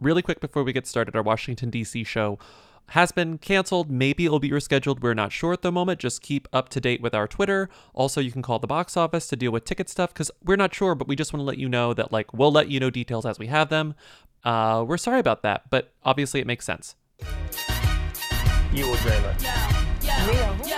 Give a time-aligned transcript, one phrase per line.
[0.00, 2.04] really quick before we get started, our Washington, D.C.
[2.04, 2.38] show
[2.92, 3.90] has been canceled.
[3.90, 5.00] Maybe it'll be rescheduled.
[5.00, 6.00] We're not sure at the moment.
[6.00, 7.68] Just keep up to date with our Twitter.
[7.92, 10.74] Also, you can call the box office to deal with ticket stuff because we're not
[10.74, 12.90] sure, but we just want to let you know that, like, we'll let you know
[12.90, 13.94] details as we have them.
[14.44, 16.94] Uh, we're sorry about that, but obviously it makes sense.
[18.72, 19.34] You will dreamer.
[20.02, 20.77] Yo, yo, they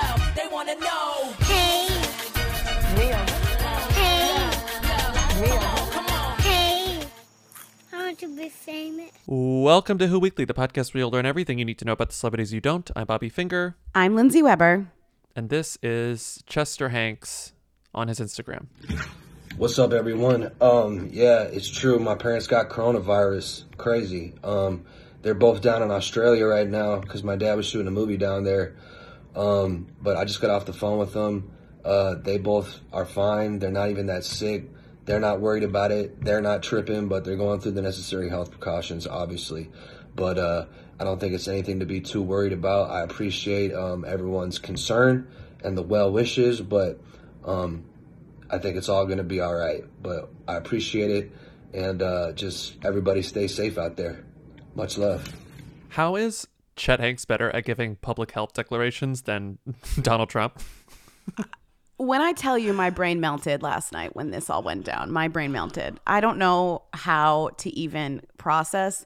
[8.21, 9.11] to be famous.
[9.27, 12.09] Welcome to Who Weekly, the podcast where you'll learn everything you need to know about
[12.11, 12.91] the celebrities you don't.
[12.95, 14.89] I'm Bobby Finger, I'm Lindsay Weber.
[15.35, 17.55] and this is Chester Hanks
[17.95, 18.67] on his Instagram.
[19.57, 20.53] What's up, everyone?
[20.61, 21.99] Um, yeah, it's true.
[21.99, 23.65] My parents got coronavirus.
[23.79, 24.35] Crazy.
[24.45, 24.85] Um,
[25.23, 28.45] they're both down in Australia right now because my dad was shooting a movie down
[28.45, 28.77] there.
[29.35, 31.53] Um, but I just got off the phone with them.
[31.83, 33.61] Uh, they both are fine.
[33.61, 34.65] They're not even that sick.
[35.11, 36.25] They're not worried about it.
[36.25, 39.69] They're not tripping, but they're going through the necessary health precautions, obviously.
[40.15, 40.67] But uh,
[41.01, 42.91] I don't think it's anything to be too worried about.
[42.91, 45.29] I appreciate um, everyone's concern
[45.65, 47.01] and the well wishes, but
[47.45, 47.87] um,
[48.49, 49.83] I think it's all going to be all right.
[50.01, 51.33] But I appreciate it,
[51.75, 54.25] and uh, just everybody stay safe out there.
[54.77, 55.27] Much love.
[55.89, 59.59] How is Chet Hanks better at giving public health declarations than
[60.03, 60.61] Donald Trump?
[62.01, 65.29] When I tell you my brain melted last night when this all went down, my
[65.29, 66.01] brain melted.
[66.07, 69.05] I don't know how to even process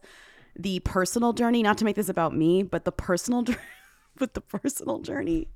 [0.54, 3.58] the personal journey, not to make this about me, but the personal journey,
[4.16, 5.48] but the personal journey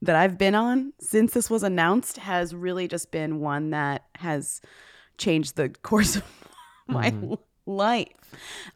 [0.00, 4.60] that I've been on since this was announced has really just been one that has
[5.18, 6.24] changed the course of
[6.88, 7.34] my mm-hmm.
[7.64, 8.08] life.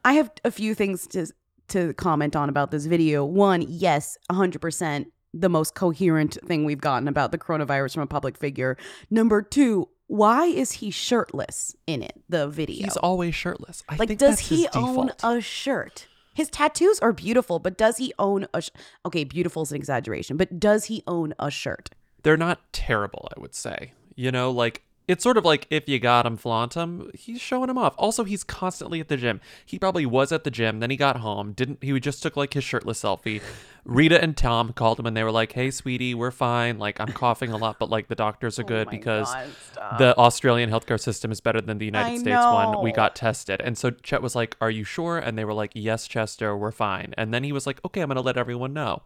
[0.04, 1.26] I have a few things to
[1.70, 3.24] to comment on about this video.
[3.24, 5.06] One, yes, 100%
[5.40, 8.76] the most coherent thing we've gotten about the coronavirus from a public figure.
[9.10, 12.84] Number 2, why is he shirtless in it, the video?
[12.84, 13.82] He's always shirtless.
[13.88, 16.06] I like does he own a shirt?
[16.34, 18.70] His tattoos are beautiful, but does he own a sh-
[19.06, 21.90] Okay, beautiful is an exaggeration, but does he own a shirt?
[22.22, 23.92] They're not terrible, I would say.
[24.14, 27.10] You know, like it's sort of like if you got him, flaunt him.
[27.14, 27.94] He's showing him off.
[27.96, 29.40] Also, he's constantly at the gym.
[29.64, 31.52] He probably was at the gym, then he got home.
[31.52, 31.98] Didn't he?
[32.00, 33.40] Just took like his shirtless selfie.
[33.84, 36.78] Rita and Tom called him and they were like, "Hey, sweetie, we're fine.
[36.78, 39.32] Like I'm coughing a lot, but like the doctors are oh good Oh my because
[39.76, 42.82] God, the Australian healthcare system is better than the United I States one.
[42.82, 45.70] We got tested." And so Chet was like, "Are you sure?" And they were like,
[45.74, 49.02] "Yes, Chester, we're fine." And then he was like, "Okay, I'm gonna let everyone know."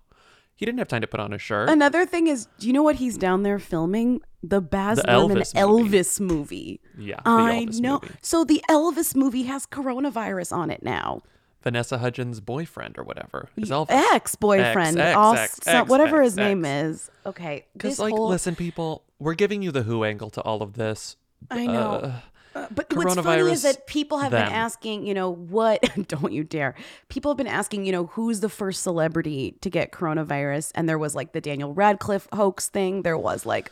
[0.60, 1.70] He didn't have time to put on a shirt.
[1.70, 4.20] Another thing is, do you know what he's down there filming?
[4.42, 5.88] The Baz The Luhrmann Elvis movie.
[5.98, 6.80] Elvis movie.
[6.98, 7.92] Yeah, I Elvis know.
[8.02, 8.14] movie.
[8.20, 11.22] So the Elvis movie has coronavirus on it now.
[11.62, 13.86] Vanessa Hudgens' boyfriend or whatever is Elvis.
[14.14, 17.10] Ex boyfriend, X, all X, so- X, whatever his name is.
[17.24, 20.74] Okay, Because like, whole, listen, people, we're giving you the Who angle to all of
[20.74, 21.16] this.
[21.50, 21.90] I know.
[21.92, 22.12] Uh,
[22.54, 24.44] Uh, but what's funny is that people have them.
[24.44, 25.80] been asking, you know, what?
[26.08, 26.74] Don't you dare!
[27.08, 30.72] People have been asking, you know, who's the first celebrity to get coronavirus?
[30.74, 33.02] And there was like the Daniel Radcliffe hoax thing.
[33.02, 33.70] There was like,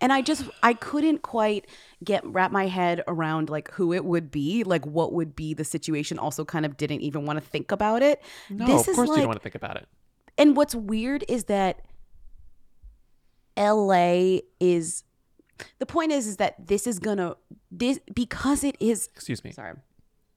[0.00, 1.66] and I just I couldn't quite
[2.04, 5.64] get wrap my head around like who it would be, like what would be the
[5.64, 6.18] situation.
[6.18, 8.22] Also, kind of didn't even want to think about it.
[8.50, 9.88] no, this of course you don't want to think about it.
[10.36, 11.80] and what's weird is that
[13.56, 15.04] LA is
[15.78, 17.36] the point is is that this is gonna
[17.70, 19.52] this because it is Excuse me.
[19.52, 19.74] sorry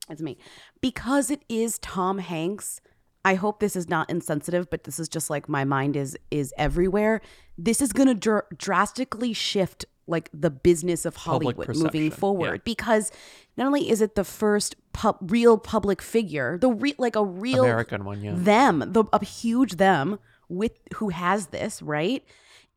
[0.08, 0.36] it's me
[0.80, 2.80] because it is Tom Hanks
[3.24, 6.52] I hope this is not insensitive but this is just like my mind is is
[6.56, 7.20] everywhere
[7.56, 12.62] this is gonna dr- drastically shift like the business of Hollywood moving forward yeah.
[12.64, 13.10] because
[13.56, 17.64] not only is it the first pub, real public figure the re- like a real
[17.64, 18.32] American one, yeah.
[18.34, 20.18] them the a huge them
[20.48, 22.24] with who has this right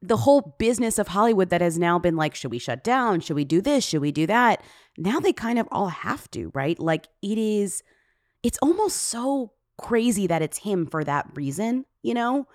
[0.07, 3.35] the whole business of hollywood that has now been like should we shut down should
[3.35, 4.61] we do this should we do that
[4.97, 7.83] now they kind of all have to right like it is
[8.43, 12.47] it's almost so crazy that it's him for that reason you know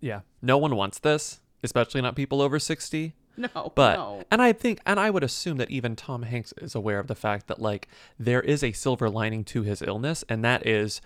[0.00, 0.20] Yeah.
[0.42, 3.14] No one wants this, especially not people over 60.
[3.36, 6.98] no But and I think and I would assume that even Tom Hanks is aware
[6.98, 7.86] of the fact that like
[8.18, 11.00] there is a silver lining to his illness and that is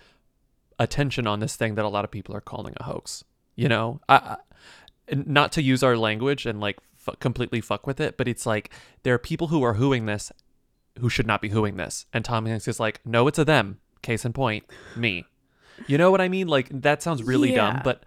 [0.79, 3.23] attention on this thing that a lot of people are calling a hoax.
[3.55, 6.77] You know, I, I and not to use our language and like
[7.07, 8.71] f- completely fuck with it, but it's like
[9.03, 10.31] there are people who are hooing this
[10.99, 13.79] who should not be hooing this, and Tom Hanks is like, no, it's a them.
[14.01, 14.65] Case in point,
[14.95, 15.25] me.
[15.85, 16.47] You know what I mean?
[16.47, 17.81] Like that sounds really dumb, Yeah.
[17.83, 18.03] but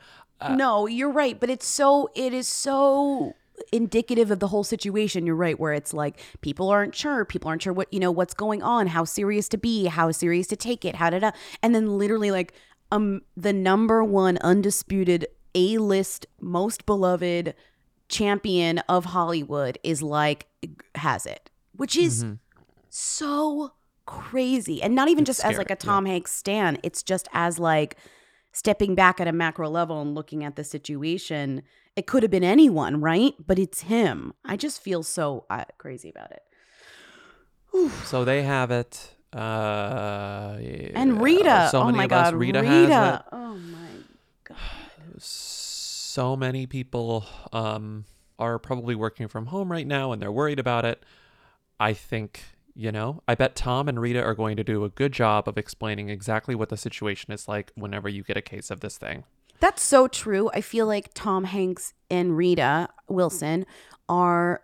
[0.56, 3.35] no you're right but it's so it is so
[3.73, 7.61] indicative of the whole situation you're right where it's like people aren't sure people aren't
[7.61, 10.82] sure what you know what's going on how serious to be how serious to take
[10.87, 11.31] it how to
[11.62, 12.55] and then literally like
[12.91, 17.55] um the number one undisputed a-list most beloved
[18.08, 20.47] champion of hollywood is like
[20.97, 22.25] has it which is
[22.91, 23.73] so
[24.11, 24.82] crazy.
[24.82, 25.76] And not even just as like a yeah.
[25.76, 27.97] Tom Hanks stan, it's just as like
[28.52, 31.62] stepping back at a macro level and looking at the situation.
[31.97, 33.35] It could have been anyone, right?
[33.44, 34.35] But it's him.
[34.44, 36.43] I just feel so uh, crazy about it.
[38.05, 39.14] So they have it.
[39.32, 40.56] Uh,
[40.94, 43.23] And Rita, So oh my god, Rita, Rita, has it.
[43.31, 43.88] oh my
[44.44, 44.56] god.
[45.19, 48.05] So many people um,
[48.39, 51.05] are probably working from home right now, and they're worried about it.
[51.79, 52.43] I think
[52.75, 53.23] you know.
[53.29, 56.55] I bet Tom and Rita are going to do a good job of explaining exactly
[56.55, 59.25] what the situation is like whenever you get a case of this thing.
[59.61, 60.51] That's so true.
[60.55, 63.67] I feel like Tom Hanks and Rita Wilson
[64.09, 64.62] are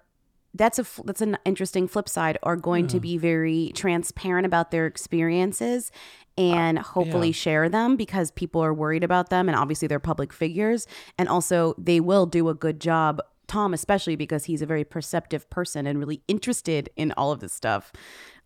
[0.55, 4.87] that's a that's an interesting flip side are going to be very transparent about their
[4.87, 5.93] experiences
[6.39, 7.33] and hopefully yeah.
[7.33, 10.87] share them because people are worried about them and obviously they're public figures
[11.19, 15.49] and also they will do a good job Tom especially because he's a very perceptive
[15.51, 17.93] person and really interested in all of this stuff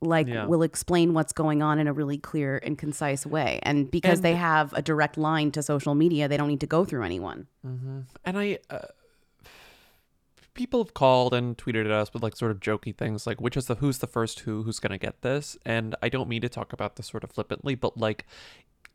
[0.02, 0.46] like Yeah.
[0.46, 4.24] will explain what's going on in a really clear and concise way and because And-
[4.24, 7.46] they have a direct line to social media they don't need to go through anyone
[7.64, 8.78] And I, uh,
[10.60, 13.56] people have called and tweeted at us with like sort of jokey things like, which
[13.56, 15.56] is the who's the first who, who's going to get this.
[15.64, 18.26] And I don't mean to talk about this sort of flippantly, but like,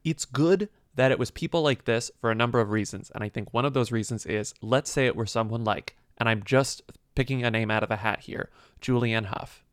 [0.03, 3.11] it's good that it was people like this for a number of reasons.
[3.15, 6.29] And I think one of those reasons is let's say it were someone like, and
[6.29, 6.83] I'm just
[7.15, 9.63] picking a name out of a hat here, Julianne Hough.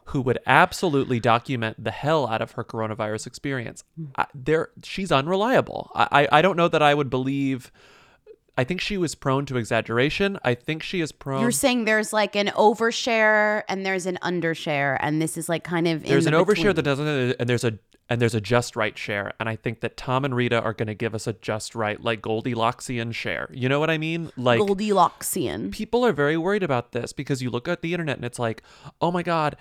[0.06, 3.82] who would absolutely document the hell out of her coronavirus experience.
[3.96, 4.04] Hmm.
[4.16, 5.90] I, there, she's unreliable.
[5.92, 7.72] I, I, I don't know that I would believe.
[8.58, 10.38] I think she was prone to exaggeration.
[10.42, 11.42] I think she is prone.
[11.42, 15.86] You're saying there's like an overshare and there's an undershare, and this is like kind
[15.86, 16.74] of in there's the an overshare between.
[16.76, 19.32] that doesn't, and there's a and there's a just right share.
[19.40, 22.00] And I think that Tom and Rita are going to give us a just right,
[22.00, 23.48] like Goldilocksian share.
[23.52, 24.30] You know what I mean?
[24.36, 25.72] Like Goldilocksian.
[25.72, 28.62] people are very worried about this because you look at the internet and it's like,
[29.00, 29.56] oh my God,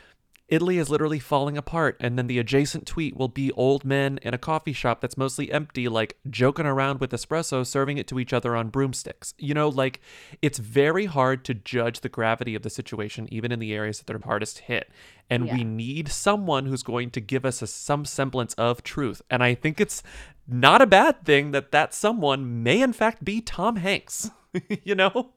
[0.47, 1.97] Italy is literally falling apart.
[1.99, 5.51] And then the adjacent tweet will be old men in a coffee shop that's mostly
[5.51, 9.33] empty, like joking around with espresso, serving it to each other on broomsticks.
[9.37, 10.01] You know, like
[10.41, 14.07] it's very hard to judge the gravity of the situation, even in the areas that
[14.07, 14.89] they're hardest hit.
[15.29, 19.21] And we need someone who's going to give us a, some semblance of truth.
[19.29, 20.03] And I think it's
[20.47, 24.29] not a bad thing that that someone may, in fact, be Tom Hanks.
[24.83, 25.31] you know?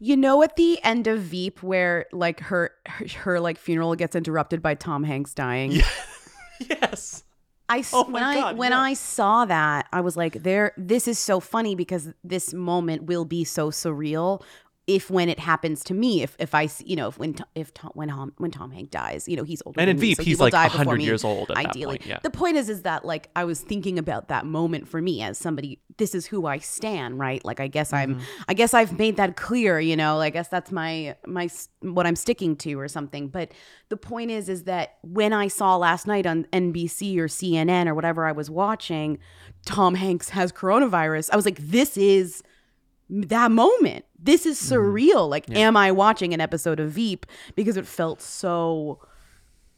[0.00, 4.14] You know, at the end of Veep, where like her, her her like funeral gets
[4.14, 5.80] interrupted by Tom Hanks dying.
[6.68, 7.22] Yes.
[7.68, 8.72] I Oh when my I God, when.
[8.72, 13.24] I saw that, I was like, "There, this is so funny because this moment will
[13.24, 14.42] be so surreal."
[14.88, 17.72] If when it happens to me, if if I see, you know, if when if
[17.74, 19.78] Tom, when Tom, when Tom Hanks dies, you know, he's older.
[19.78, 21.50] And than in me, Veep, so he he's like die before 100 me, years old
[21.52, 22.18] ideally, point, yeah.
[22.22, 25.38] the point is, is that like I was thinking about that moment for me as
[25.38, 25.78] somebody.
[25.98, 27.44] This is who I stand, right?
[27.44, 28.42] Like I guess I'm, Mm-hmm.
[28.48, 29.78] I guess I've made that clear.
[29.78, 31.48] You know, I guess that's my my
[31.82, 33.28] what I'm sticking to or something.
[33.28, 33.52] But
[33.90, 37.94] the point is, is that when I saw last night on NBC or CNN or
[37.94, 39.18] whatever I was watching,
[39.66, 41.30] Tom Hanks has coronavirus.
[41.32, 42.42] I was like, this is
[43.08, 44.04] that moment.
[44.18, 44.74] This is mm-hmm.
[44.74, 45.28] surreal.
[45.28, 47.26] Like, am I watching an episode of Veep?
[47.54, 49.00] Because it felt so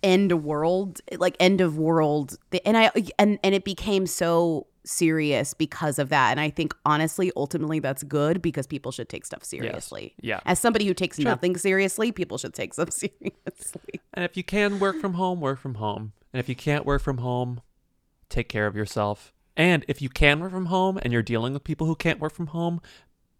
[0.03, 2.39] end of world, like end of world.
[2.65, 6.31] And I and and it became so serious because of that.
[6.31, 10.15] And I think honestly, ultimately, that's good because people should take stuff seriously.
[10.21, 10.41] Yeah.
[10.47, 14.01] As somebody who takes nothing seriously, people should take stuff seriously.
[14.15, 16.13] And if you can work from home, work from home.
[16.33, 17.61] And if you can't work from home,
[18.29, 19.33] take care of yourself.
[19.57, 22.33] And if you can work from home and you're dealing with people who can't work
[22.33, 22.81] from home,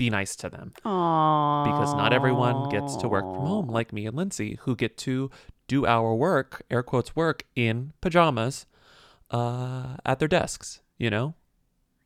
[0.01, 0.73] be nice to them.
[0.85, 1.65] Aww.
[1.69, 5.31] Because not everyone gets to work from home like me and Lindsay, who get to
[5.69, 8.65] do our work, air quotes work, in pajamas
[9.31, 11.35] uh, at their desks, you know?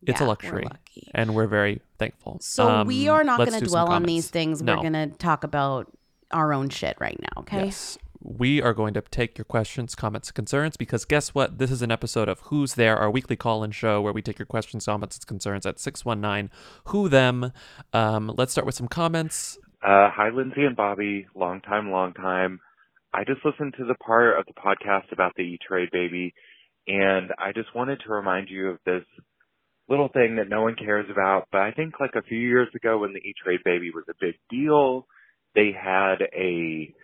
[0.06, 0.64] It's Yeah, a we're luxury.
[0.64, 1.08] lucky.
[1.14, 2.38] And we're very thankful.
[2.42, 4.60] So we Um, are not going to dwell on these things.
[4.60, 4.74] No.
[4.74, 5.86] We're going to talk about
[6.30, 7.66] our own shit right now, okay?
[7.66, 7.96] Yes.
[8.26, 11.58] We are going to take your questions, comments, concerns because guess what?
[11.58, 14.38] This is an episode of Who's There, our weekly call in show where we take
[14.38, 16.50] your questions, comments, and concerns at 619
[16.86, 17.52] Who Them.
[17.92, 19.58] Um, let's start with some comments.
[19.82, 21.26] Uh, hi, Lindsay and Bobby.
[21.34, 22.60] Long time, long time.
[23.12, 26.32] I just listened to the part of the podcast about the E-Trade baby,
[26.88, 29.04] and I just wanted to remind you of this
[29.86, 31.48] little thing that no one cares about.
[31.52, 34.36] But I think like a few years ago when the E-Trade baby was a big
[34.48, 35.06] deal,
[35.54, 36.94] they had a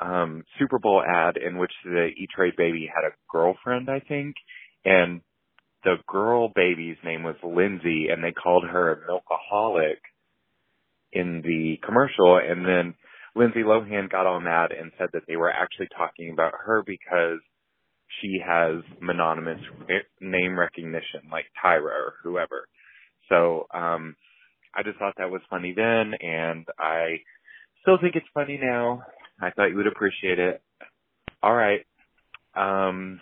[0.00, 4.34] um, Super Bowl ad in which the E-Trade baby had a girlfriend, I think,
[4.84, 5.20] and
[5.84, 9.98] the girl baby's name was Lindsay, and they called her a milkaholic
[11.14, 12.94] in the commercial and then
[13.36, 17.40] Lindsay Lohan got on that and said that they were actually talking about her because
[18.20, 19.60] she has mononymous
[20.20, 22.68] name recognition like Tyra or whoever.
[23.28, 24.14] So, um,
[24.76, 27.18] I just thought that was funny then and I
[27.82, 29.02] still think it's funny now.
[29.40, 30.62] I thought you would appreciate it.
[31.42, 31.84] All right.
[32.54, 33.20] Um,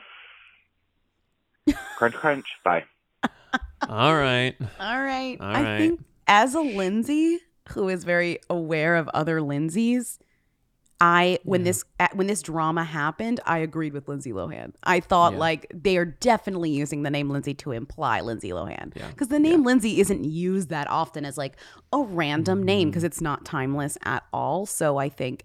[1.97, 2.47] crunch, crunch.
[2.64, 2.85] Bye.
[3.88, 4.54] All right.
[4.81, 5.37] All right.
[5.40, 7.38] All I think as a Lindsay
[7.71, 10.19] who is very aware of other Lindsays,
[11.00, 14.73] I when this at- when this drama happened, I agreed with Lindsay Lohan.
[14.85, 15.38] I thought Yeah.
[15.40, 19.09] like they are definitely using the name Lindsay to imply Lindsay Lohan Yeah.
[19.09, 21.57] because the name Lindsay isn't used that often as like
[21.92, 22.90] a random name Mm-hmm.
[22.90, 24.64] because it's not timeless at all.
[24.66, 25.42] So I think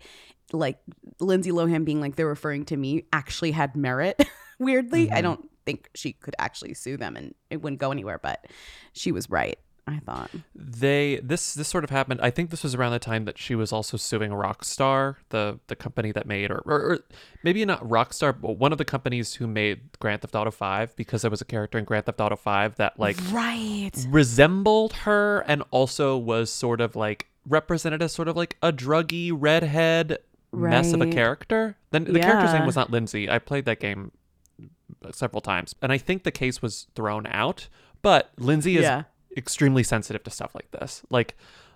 [0.53, 0.79] like
[1.19, 4.21] Lindsay Lohan being like they're referring to me actually had merit.
[4.59, 5.15] Weirdly, Mm-hmm.
[5.15, 8.17] I don't think she could actually sue them and it wouldn't go anywhere.
[8.17, 8.45] But
[8.93, 9.59] she was right.
[9.89, 10.29] I thought.
[10.53, 13.55] they this this sort of happened i think this was around the time that she
[13.55, 16.99] was also suing rockstar the the company that made or, or, or
[17.41, 21.21] maybe not rockstar but one of the companies who made grand theft auto 5 because
[21.21, 23.91] there was a character in grand theft auto 5 that like Right.
[24.09, 29.31] resembled her and also was sort of like represented as sort of like a druggy
[29.33, 30.17] redhead
[30.57, 32.57] mess of a character then the character's Yeah.
[32.59, 34.11] name was not lindsay i played that game
[35.11, 37.67] several times and i think the case was thrown out
[38.01, 39.03] but lindsay is Yeah.
[39.35, 41.35] extremely sensitive to stuff like this like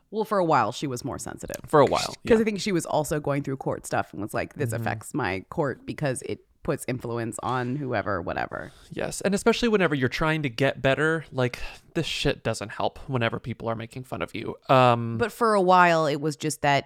[0.09, 1.57] Well, for a while she was more sensitive.
[1.67, 2.41] for a while Because yeah.
[2.41, 4.81] I think she was also going through court stuff and was like, this Mm-hmm.
[4.81, 8.71] affects my court because it puts influence on whoever, whatever.
[8.91, 11.59] yes and especially whenever you're trying to get better like
[11.95, 15.61] this shit doesn't help whenever people are making fun of you um But for a
[15.61, 16.85] while, it was just that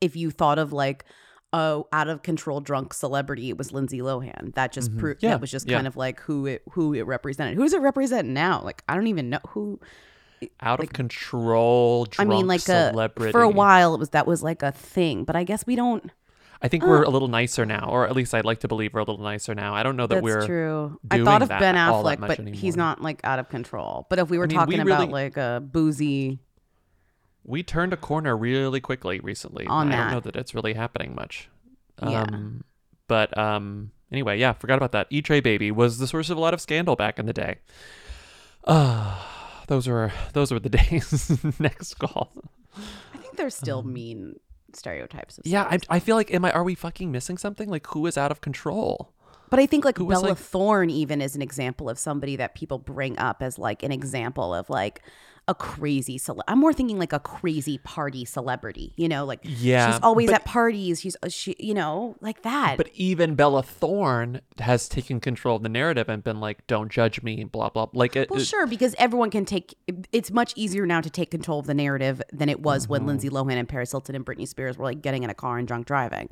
[0.00, 1.04] if you thought of like
[1.52, 4.54] a out of control drunk celebrity, it was Lindsay Lohan.
[4.54, 5.26] That just proved Mm-hmm.
[5.26, 5.76] Yeah, that was just yeah.
[5.76, 7.56] kind of like who it who it represented.
[7.56, 8.62] Who does it represent now?
[8.62, 9.80] Like I don't even know who.
[10.60, 12.28] out of control drunk.
[12.30, 15.24] I mean, like celebrity a for a while, it was that was like a thing.
[15.24, 16.10] But I guess we don't.
[16.62, 19.00] I think we're a little nicer now, or at least I'd like to believe we're
[19.00, 19.74] a little nicer now.
[19.74, 21.00] I don't know that That's we're true.
[21.10, 22.60] I thought of Ben Affleck, but anymore.
[22.60, 24.06] he's not like out of control.
[24.10, 26.38] But if we were I mean, talking we about really- like a boozy,
[27.50, 29.66] we turned a corner really quickly recently.
[29.66, 31.48] On I don't know that it's really happening much.
[32.02, 32.22] Yeah.
[32.22, 32.64] Um,
[33.08, 35.06] but um, anyway, yeah, forgot about that.
[35.10, 37.56] E Tray Baby was the source of a lot of scandal back in the day.
[38.66, 41.38] Ah, those were those were the days.
[41.58, 42.32] Next call.
[43.14, 44.38] I think there's still mean
[44.72, 45.38] stereotypes.
[45.38, 45.78] Of Um, Yeah, I.
[45.88, 47.68] I feel like am I are we fucking missing something?
[47.68, 49.12] Like who is out of control?
[49.48, 52.54] But I think like Who Bella like- Thorne even is an example of somebody that
[52.54, 55.02] people bring up as like an example of like
[55.50, 59.90] a crazy cele- I'm more thinking like a crazy party celebrity, you know, like Yeah,
[59.92, 62.76] she's always but- at parties, she's uh, she you know, like that.
[62.76, 67.22] But even Bella Thorne has taken control of the narrative and been like, "Don't judge
[67.22, 67.88] me," blah blah.
[67.92, 69.74] Like, it, well, it- sure, because everyone can take.
[70.12, 72.92] It's much easier now to take control of the narrative than it was Mm-hmm.
[72.92, 75.58] when Lindsay Lohan and Paris Hilton and Britney Spears were like getting in a car
[75.58, 76.30] and drunk driving.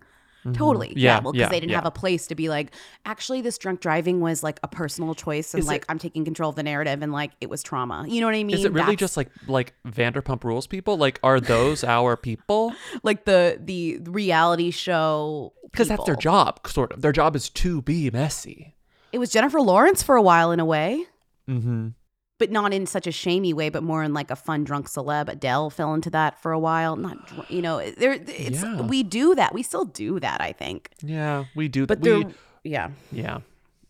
[0.55, 0.99] Totally, Mm-hmm.
[0.99, 1.77] Yeah, well, because yeah, they didn't yeah.
[1.77, 2.73] have a place to be like.
[3.05, 6.25] Actually, this drunk driving was like a personal choice, and Is like it- I'm taking
[6.25, 8.05] control of the narrative, and like it was trauma.
[8.09, 8.57] You know what I mean?
[8.57, 10.97] is it really That's- just like like Vanderpump Rules people?
[10.97, 12.73] Like, are those our people?
[13.03, 15.53] like the the reality show?
[15.71, 17.03] Because that's their job, sort of.
[17.03, 18.75] Their job is to be messy.
[19.13, 21.05] It was Jennifer Lawrence for a while, in a way.
[21.49, 21.89] Mm-hmm.
[22.39, 25.29] But not in such a shamey way, but more in like a fun drunk celeb.
[25.29, 26.97] Adele fell into that for a while.
[26.97, 27.19] Not,
[27.51, 28.13] you know, there.
[28.13, 28.81] It's Yeah.
[28.83, 29.53] we do that.
[29.55, 30.41] We still do that.
[30.41, 31.87] I think, Yeah, we do.
[31.87, 32.27] but that.
[32.27, 33.39] we, yeah, yeah.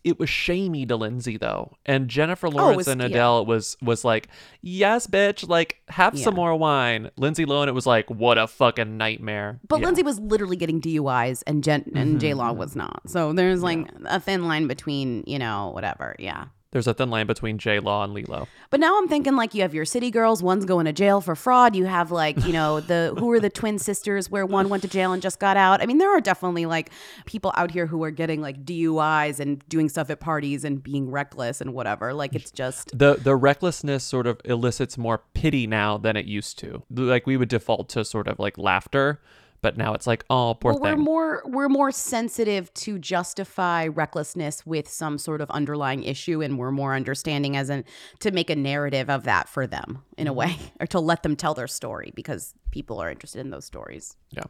[0.04, 3.08] It was shamey to Lindsay though, and Jennifer Oh, Lawrence was- and yeah.
[3.08, 4.28] Adele was was like,
[4.62, 8.96] "Yes, bitch, like have some more wine." Lindsay Lohan, it was like, "What a fucking
[8.96, 9.86] nightmare." but Yeah.
[9.86, 13.02] Lindsay was literally getting DUIs, and Jen and Mm-hmm, J Law was not.
[13.10, 16.14] So there's like a thin line between you know whatever.
[16.18, 16.44] Yeah.
[16.70, 18.46] There's a thin line between J Law and Lilo.
[18.68, 21.34] But now I'm thinking like you have your city girls, one's going to jail for
[21.34, 21.74] fraud.
[21.74, 24.88] You have like, you know, the who are the twin sisters where one went to
[24.88, 25.80] jail and just got out.
[25.80, 26.90] I mean, there are definitely like
[27.24, 31.10] people out here who are getting like DUIs and doing stuff at parties and being
[31.10, 32.12] reckless and whatever.
[32.12, 36.58] Like it's just the the recklessness sort of elicits more pity now than it used
[36.58, 36.82] to.
[36.90, 39.22] Like we would default to sort of like laughter,
[39.60, 44.64] but now it's like, oh, poor well, we're more we're more sensitive to justify recklessness
[44.64, 47.84] with some sort of underlying issue and we're more understanding as in
[48.20, 51.36] to make a narrative of that for them in a way or to let them
[51.36, 54.16] tell their story because people are interested in those stories.
[54.30, 54.44] yeah.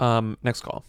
[0.00, 0.38] Um.
[0.42, 0.84] Next call.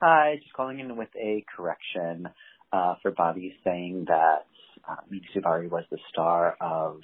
[0.00, 2.28] Hi, just calling in with a correction
[2.72, 4.46] uh, for Bobby saying that
[4.88, 7.00] uh, Mena Suvari was the star of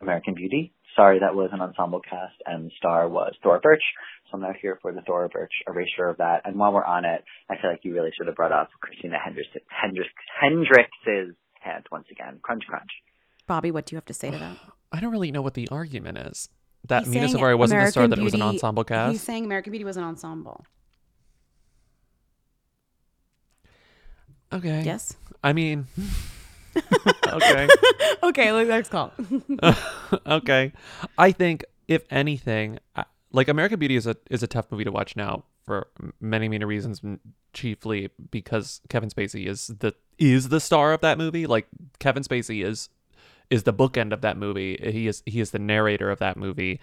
[0.00, 0.72] American Beauty.
[0.96, 3.82] Sorry, that was an ensemble cast, and the star was Thora Birch.
[4.30, 6.42] So I'm now here for the Thora Birch erasure of that.
[6.44, 9.16] And while we're on it, I feel like you really should have brought up Christina
[9.22, 12.40] Hendricks, Hendricks, Hendrix's hand once again.
[12.42, 12.90] Crunch, crunch.
[13.46, 14.56] Bobby, what do you have to say to that?
[14.92, 16.48] I don't really know what the argument is.
[16.88, 19.12] That He's Mena saying Suvari wasn't the star; American that it was an ensemble cast.
[19.12, 19.26] He's cast.
[19.26, 20.64] saying American Beauty was an ensemble.
[24.52, 24.82] Okay.
[24.84, 25.16] Yes.
[25.42, 25.86] I mean.
[27.28, 27.68] okay.
[28.22, 29.12] okay, like, next call.
[30.26, 30.72] okay.
[31.18, 34.92] I think if anything, I- like American Beauty is a is a tough movie to
[34.92, 35.88] watch now for
[36.20, 37.00] many many reasons,
[37.52, 41.46] chiefly because Kevin Spacey is the is the star of that movie.
[41.46, 41.66] Like
[41.98, 42.88] Kevin Spacey is
[43.50, 44.78] is the bookend of that movie.
[44.82, 46.80] He is he is the narrator of that movie.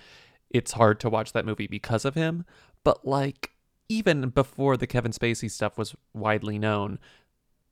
[0.49, 2.45] It's hard to watch that movie because of him,
[2.83, 3.51] but like
[3.87, 6.99] even before the Kevin Spacey stuff was widely known,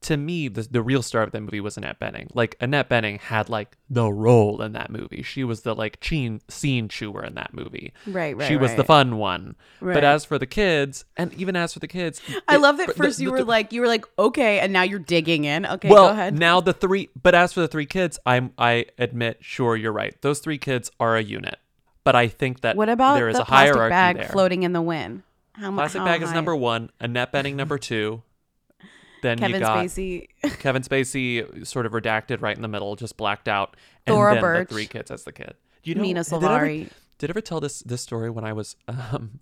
[0.01, 2.27] to me, the, the real star of that movie was Annette Bening.
[2.35, 5.23] Like Annette Bening had like the role in that movie.
[5.23, 7.93] She was the like scene scene chewer in that movie.
[8.05, 9.55] Right, right, She was the fun one.
[9.81, 9.95] Right.
[9.95, 12.95] But as for the kids, and even as for the kids, I it- love that
[12.95, 15.65] first the- you the- were like you were like okay, and now you're digging in.
[15.65, 16.37] Okay, well, go ahead.
[16.37, 17.09] now the three.
[17.21, 20.15] But as for the three kids, I'm I admit, sure, you're right.
[20.21, 21.57] Those three kids are a unit.
[22.03, 24.29] But I think that what about there is the a plastic hierarchy bag there.
[24.29, 25.23] floating in the wind?
[25.53, 26.91] How Plastic how bag is number one.
[26.99, 28.21] Annette Bening number two.
[29.21, 30.27] Then Kevin you got Spacey.
[30.59, 34.41] Kevin Spacey, sort of redacted right in the middle, just blacked out, and Thora then
[34.41, 34.69] Birch.
[34.69, 35.55] the three kids as the kid.
[35.83, 38.53] You know, Mena did I ever- Did I ever tell this this story when I
[38.53, 39.39] was um,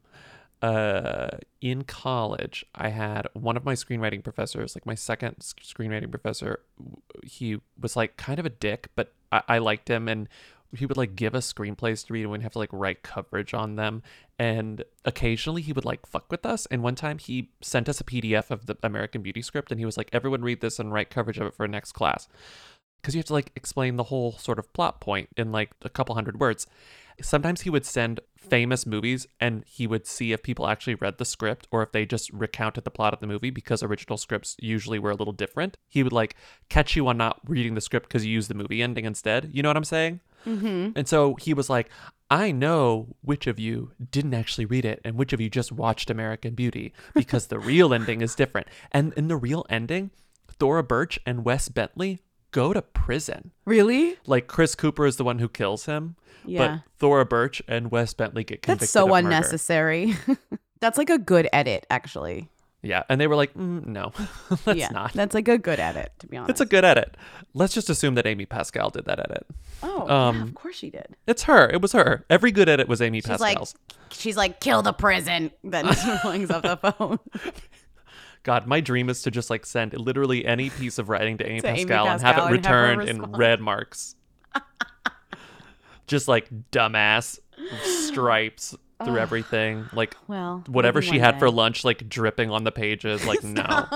[0.61, 1.29] uh,
[1.61, 2.65] in college?
[2.73, 6.61] I had one of my screenwriting professors, like my second screenwriting professor.
[7.23, 10.29] He was like kind of a dick, but I, I liked him, and
[10.77, 13.53] he would like give us screenplays to read, and we'd have to like write coverage
[13.53, 14.03] on them.
[14.37, 16.65] And occasionally he would like fuck with us.
[16.67, 19.85] And one time he sent us a PDF of the American Beauty script, and he
[19.85, 22.27] was like, "Everyone read this and write coverage of it for next class."
[23.01, 25.89] Because you have to like explain the whole sort of plot point in like a
[25.89, 26.67] couple hundred words.
[27.21, 31.25] Sometimes he would send famous movies and he would see if people actually read the
[31.25, 34.99] script or if they just recounted the plot of the movie because original scripts usually
[34.99, 35.77] were a little different.
[35.87, 36.35] He would like
[36.69, 39.49] catch you on not reading the script because you used the movie ending instead.
[39.53, 40.19] You know what I'm saying?
[40.45, 40.91] Mm-hmm.
[40.95, 41.89] And so he was like,
[42.29, 46.09] I know which of you didn't actually read it and which of you just watched
[46.09, 48.67] American Beauty because the real ending is different.
[48.91, 50.11] And in the real ending,
[50.59, 52.19] Thora Birch and Wes Bentley
[52.55, 53.51] go to prison.
[53.65, 54.15] Really?
[54.25, 56.67] Like Chris Cooper is the one who kills him, Yeah.
[56.67, 60.15] but Thora Birch and Wes Bentley get convicted That's so unnecessary.
[60.79, 62.47] That's like a good edit, actually.
[62.81, 64.13] Yeah, and they were like, mm, no,
[64.65, 65.11] let's yeah, not.
[65.13, 66.51] That's like a good edit, to be honest.
[66.51, 67.17] It's a good edit.
[67.53, 69.45] Let's just assume that Amy Pascal did that edit.
[69.83, 71.07] Oh, um, yeah, of course she did.
[71.27, 71.69] It's her.
[71.69, 72.25] It was her.
[72.29, 73.75] Every good edit was Amy She's like, Pascal's.
[74.11, 75.51] she's like, kill the prison.
[75.63, 77.19] Then she hangs up the phone.
[78.45, 81.61] God, my dream is to just like send literally any piece of writing to Amy,
[81.61, 84.15] To Amy Pascal, and have it and have returned in red marks.
[86.07, 87.39] just like dumbass
[88.07, 89.19] stripes through Ugh.
[89.19, 89.89] everything.
[89.93, 93.25] Like Well, whatever she one had for lunch, like dripping on the pages.
[93.25, 93.87] Like no.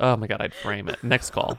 [0.00, 1.02] oh my god, I'd frame it.
[1.04, 1.56] Next call.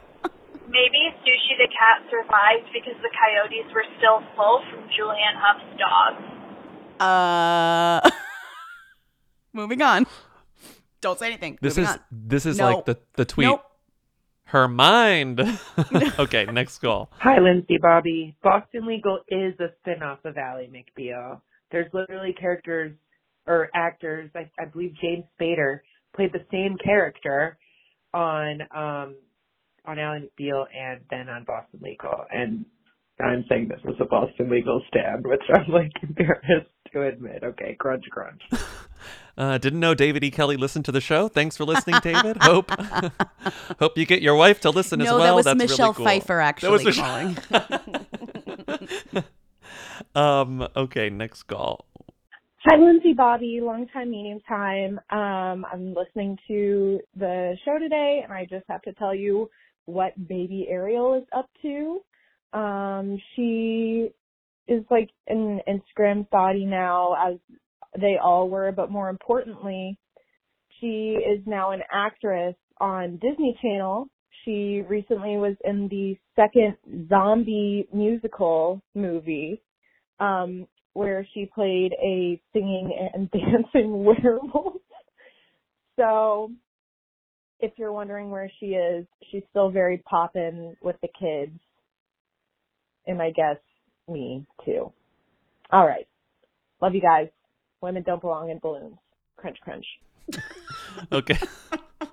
[0.67, 6.99] Maybe Sushi the cat survived because the coyotes were still full from Julianne Hough's dogs.
[6.99, 8.09] Uh,
[9.53, 10.05] moving on.
[11.03, 11.57] Don't say anything.
[11.61, 12.03] This Moving is on.
[12.11, 12.65] this is No.
[12.75, 13.47] like the the tweet.
[13.47, 13.63] Nope.
[14.45, 15.41] Her mind.
[16.19, 17.11] okay, next call.
[17.19, 18.35] Hi, Lindsay Bobby.
[18.41, 21.41] Boston Legal is a spinoff of Ally McBeal.
[21.71, 22.93] There's literally characters
[23.47, 24.29] or actors.
[24.35, 25.79] I, I believe James Spader
[26.15, 27.57] played the same character
[28.13, 29.15] on um
[29.85, 32.23] on Ally McBeal and then on Boston Legal.
[32.31, 32.65] And
[33.19, 37.43] I'm saying this was a Boston Legal stand, which I'm like embarrassed to admit.
[37.43, 38.41] Okay, crunch, crunch.
[39.35, 40.29] Uh, didn't know David E.
[40.29, 41.27] Kelley listened to the show.
[41.27, 42.37] Thanks for listening, David.
[42.39, 42.69] Hope
[43.79, 45.23] hope you get your wife to listen as No, well.
[45.23, 46.05] that was That's Michelle really cool.
[46.05, 47.33] Pfeiffer That was actually
[49.15, 49.23] calling.
[50.61, 50.67] um.
[50.75, 51.09] Okay.
[51.09, 51.85] Next call.
[52.65, 54.99] Hi, Lindsay Bobby, long time, medium time.
[55.09, 59.49] Um, I'm listening to the show today, and I just have to tell you
[59.85, 62.01] what baby Ariel is up to.
[62.57, 64.11] Um, she
[64.67, 67.39] is like an Instagram thotty now, as
[67.99, 69.97] they all were, but more importantly,
[70.79, 74.07] she is now an actress on Disney Channel.
[74.45, 76.75] She recently was in the second
[77.09, 79.61] zombie musical movie.
[80.19, 83.29] Um, where she played a singing and
[83.73, 84.75] dancing werewolf.
[85.97, 86.51] So,
[87.59, 91.59] if you're wondering where she is, she's still very poppin' with the kids.
[93.05, 93.57] And I guess
[94.07, 94.91] me too.
[95.71, 96.07] All right.
[96.81, 97.29] Love you guys.
[97.81, 98.97] Women don't belong in balloons.
[99.37, 99.85] Crunch, crunch.
[101.11, 101.37] Okay.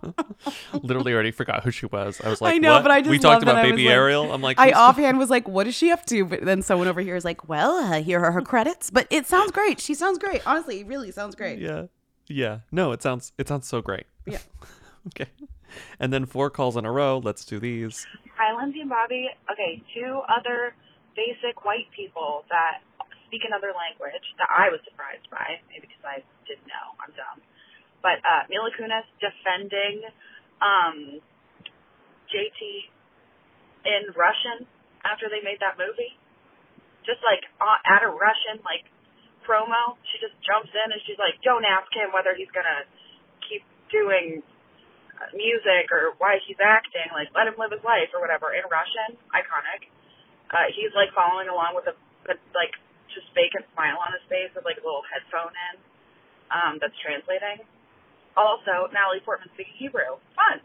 [0.83, 2.21] Literally already forgot who she was.
[2.23, 2.83] I was like, I know, what?
[2.83, 4.33] but I just we talked about Baby like- Ariel.
[4.33, 7.01] I'm like, I offhand was like, "What is she up to?" But then someone over
[7.01, 9.81] here is like, "Well, uh, here are her credits." But it sounds great.
[9.81, 10.47] She sounds great.
[10.47, 11.59] Honestly, it really sounds great.
[11.59, 11.87] Yeah.
[12.27, 12.61] Yeah.
[12.73, 14.07] No, it sounds it sounds so great.
[14.25, 14.39] Yeah.
[15.09, 15.31] okay.
[15.99, 17.19] And then four calls in a row.
[17.19, 18.07] Let's do these.
[18.39, 19.29] Hi, Lindsay and Bobby.
[19.53, 20.75] Okay, two other
[21.21, 22.81] basic white people that
[23.29, 26.97] speak another language that I was surprised by, maybe because I didn't know.
[26.97, 27.45] I'm dumb.
[28.01, 30.09] But uh, Mila Kunis defending
[30.65, 31.21] um,
[32.33, 32.61] JT
[33.85, 34.65] in Russian
[35.05, 36.17] after they made that movie.
[37.05, 38.89] Just like uh, at a Russian like
[39.45, 42.85] promo, she just jumps in and she's like, "Don't ask him whether he's gonna
[43.45, 44.45] keep doing
[45.21, 47.09] uh, music or why he's acting.
[47.13, 48.53] Like, let him live his life or whatever.
[48.53, 49.89] In Russian, iconic.
[50.51, 51.95] Uh, he's like following along with a,
[52.31, 52.75] a like
[53.15, 55.75] just vacant smile on his face with like a little headphone in
[56.51, 57.63] um, that's translating.
[58.37, 60.19] Also, Natalie Portman speaking Hebrew.
[60.35, 60.59] Fun.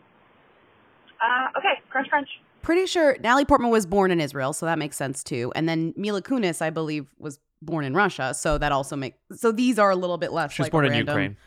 [1.22, 2.30] Uh, okay, crunch, crunch.
[2.62, 5.52] Pretty sure Natalie Portman was born in Israel, so that makes sense too.
[5.56, 9.18] And then Mila Kunis, I believe, was born in Russia, so that also makes.
[9.36, 10.52] So these are a little bit less.
[10.52, 11.38] She was like, born in random- Ukraine.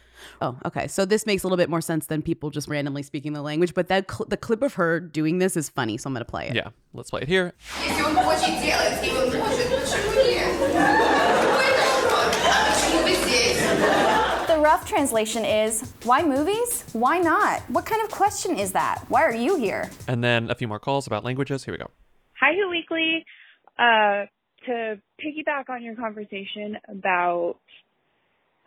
[0.41, 0.89] Oh, okay.
[0.89, 3.75] So this makes a little bit more sense than people just randomly speaking the language,
[3.75, 6.31] but that cl- the clip of her doing this is funny, so I'm going to
[6.31, 6.55] play it.
[6.55, 7.55] Yeah, let's play it here.
[14.47, 16.85] The rough translation is why movies?
[16.93, 17.61] Why not?
[17.69, 19.05] What kind of question is that?
[19.09, 19.91] Why are you here?
[20.07, 21.65] And then a few more calls about languages.
[21.65, 21.91] Here we go.
[22.41, 23.25] Hi, Who Weekly.
[23.79, 24.27] Uh,
[24.67, 27.57] to piggyback on your conversation about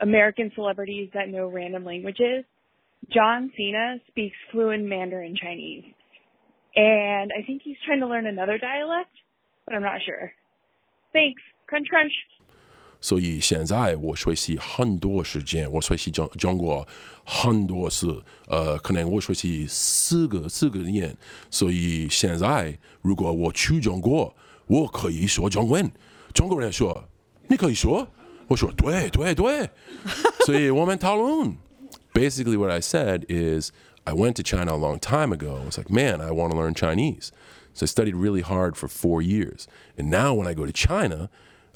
[0.00, 2.44] American celebrities that know random languages,
[3.11, 5.85] John Cena speaks fluent Mandarin Chinese.
[6.74, 9.14] And I think he's trying to learn another dialect,
[9.64, 10.33] but I'm not sure.
[11.12, 11.40] Thanks.
[11.66, 12.12] Crunch, crunch.
[13.00, 16.87] 所以现在我学习很多时间，我学习中中国
[17.24, 21.14] 很多次，呃，可能我学习四个四个年，
[21.50, 24.35] 所以现在如果我去中国，
[24.66, 25.88] 我可以说中文。
[26.35, 27.09] 中国人说
[27.48, 28.09] 你可以说，
[28.50, 29.68] 我说对对对，
[30.44, 31.57] 所以我们讨论。
[32.14, 33.72] Basically, what I said is,
[34.05, 35.59] I went to China a long time ago.
[35.61, 37.33] I was like, man, I want to learn Chinese.
[37.74, 39.66] So I studied really hard for four years.
[39.98, 41.29] And now when I go to China,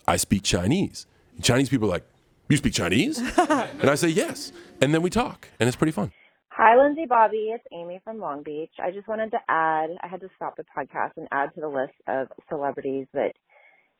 [0.06, 1.06] I speak Chinese.
[1.36, 2.06] And Chinese people are like,
[2.48, 3.18] you speak Chinese?
[3.36, 4.50] and I say, yes.
[4.80, 6.10] And then we talk, and it's pretty fun.
[6.48, 7.52] Hi, Lindsay Bobby.
[7.54, 8.72] It's Amy from Long Beach.
[8.82, 11.68] I just wanted to add, I had to stop the podcast and add to the
[11.68, 13.32] list of celebrities that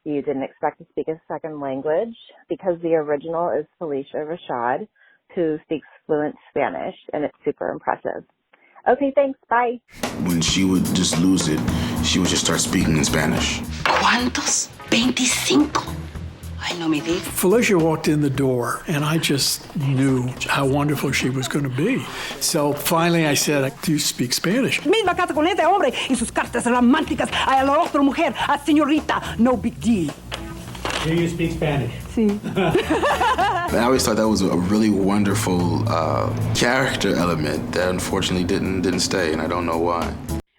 [0.06, 2.16] you didn't expect to speak a second language
[2.48, 4.88] because the original is Phylicia Rashad,
[5.36, 8.24] who speaks fluent Spanish, and it's super impressive.
[8.88, 9.40] Okay, thanks.
[9.50, 9.82] Bye.
[10.28, 11.60] When she would just lose it,
[12.06, 13.62] she would just start speaking in Spanish.
[13.84, 14.70] ¿Cuántos?
[14.90, 16.05] 25.
[16.68, 17.22] Ay, no me digas.
[17.22, 21.70] Phylicia walked in the door, and I just knew how wonderful she was going to
[21.70, 22.04] be.
[22.42, 24.82] So finally, I said, Do you speak Spanish?
[24.82, 29.38] Misma casa con ese hombre y sus cartas románticas a la otra mujer, a señorita.
[29.38, 30.12] No big deal.
[31.04, 31.92] Do you speak Spanish?
[32.16, 32.40] Sí.
[32.56, 39.02] I always thought that was a really wonderful uh, character element that unfortunately didn't didn't
[39.02, 40.12] stay, and I don't know why.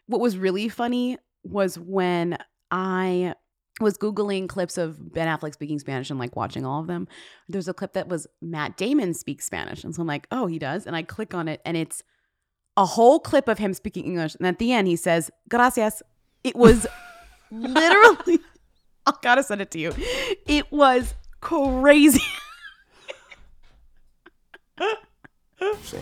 [0.07, 2.39] What was really funny was when
[2.71, 3.35] I
[3.81, 7.07] was Googling clips of Ben Affleck speaking Spanish and like watching all of them.
[7.49, 9.85] There's a clip that was Matt Damon speaks Spanish.
[9.85, 10.87] And so I'm like, oh, he does.
[10.87, 12.03] And I click on it and it's
[12.77, 14.35] a whole clip of him speaking English.
[14.37, 16.03] And at the end, he says, gracias.
[16.43, 16.87] It was
[17.51, 18.41] literally,
[19.07, 19.93] I gotta send it to you.
[20.47, 22.23] It was crazy.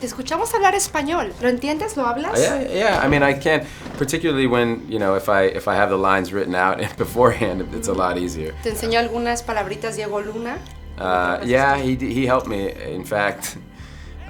[0.01, 1.33] Te escuchamos hablar español.
[1.41, 1.97] ¿Lo entiendes?
[1.97, 2.41] ¿Lo hablas?
[2.41, 3.01] Yeah, yeah.
[3.05, 3.65] I mean, I can't,
[3.97, 7.89] particularly when you know if I if I have the lines written out beforehand, it's
[7.89, 8.53] a lot easier.
[8.63, 10.59] ¿Te enseñó algunas palabritas Diego Luna?
[10.99, 12.73] Uh, yeah, he he helped me.
[12.73, 13.57] In fact,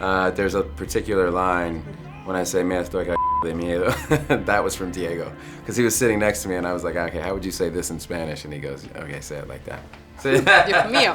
[0.00, 1.82] uh, there's a particular line
[2.26, 3.06] when I say "me estoy
[3.42, 3.94] de miedo."
[4.46, 6.96] that was from Diego because he was sitting next to me, and I was like,
[6.96, 9.64] "Okay, how would you say this in Spanish?" And he goes, "Okay, say it like
[9.64, 9.80] that."
[10.24, 11.12] Say- Dios mío.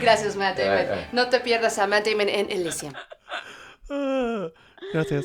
[0.00, 0.98] Gracias, Matt Ay, Damon.
[0.98, 1.06] ay.
[1.12, 2.92] No te pierdas a Matt Damon en Elysium.
[4.92, 5.24] Gracias.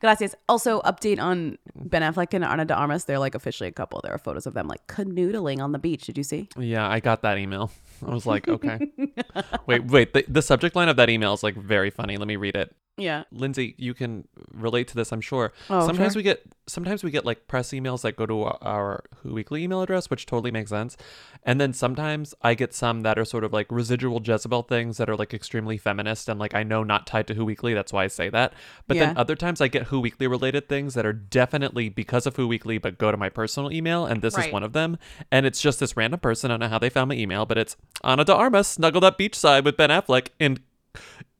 [0.00, 0.34] Gracias.
[0.48, 3.04] Also, update on Ben Affleck and Ana de Armas.
[3.04, 4.00] They're like officially a couple.
[4.02, 6.04] There are photos of them like canoodling on the beach.
[6.06, 6.48] Did you see?
[6.58, 7.70] Yeah, I got that email.
[8.06, 8.78] I was like, okay.
[9.66, 10.12] wait, wait.
[10.12, 12.18] The, the subject line of that email is like very funny.
[12.18, 12.74] Let me read it.
[12.96, 13.24] Yeah.
[13.30, 15.52] Lindsay, you can relate to this, I'm sure.
[15.68, 16.20] Oh, sometimes sure.
[16.20, 19.82] we get sometimes we get like press emails that go to our, Who Weekly email
[19.82, 20.96] address, which totally makes sense.
[21.42, 25.08] And then sometimes I get some that are sort of like residual Jezebel things that
[25.08, 28.04] are like extremely feminist and like I know not tied to Who Weekly, that's why
[28.04, 28.54] I say that.
[28.86, 32.36] But then other times I get Who Weekly related things that are definitely because of
[32.36, 34.98] Who Weekly, but go to my personal email, and this is one of them.
[35.30, 36.50] And it's just this random person.
[36.50, 39.18] I don't know how they found my email, but it's Ana de Armas snuggled up
[39.18, 40.58] beachside with Ben Affleck in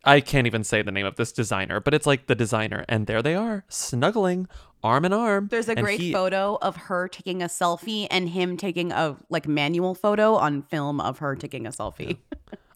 [0.07, 3.07] I can't even say the name of this designer, but it's like the designer, and
[3.07, 4.47] there they are, snuggling,
[4.83, 5.49] arm in arm.
[5.51, 9.49] There's a great he- photo of her taking a selfie and him taking a like
[9.49, 12.19] manual photo on film of her taking a selfie.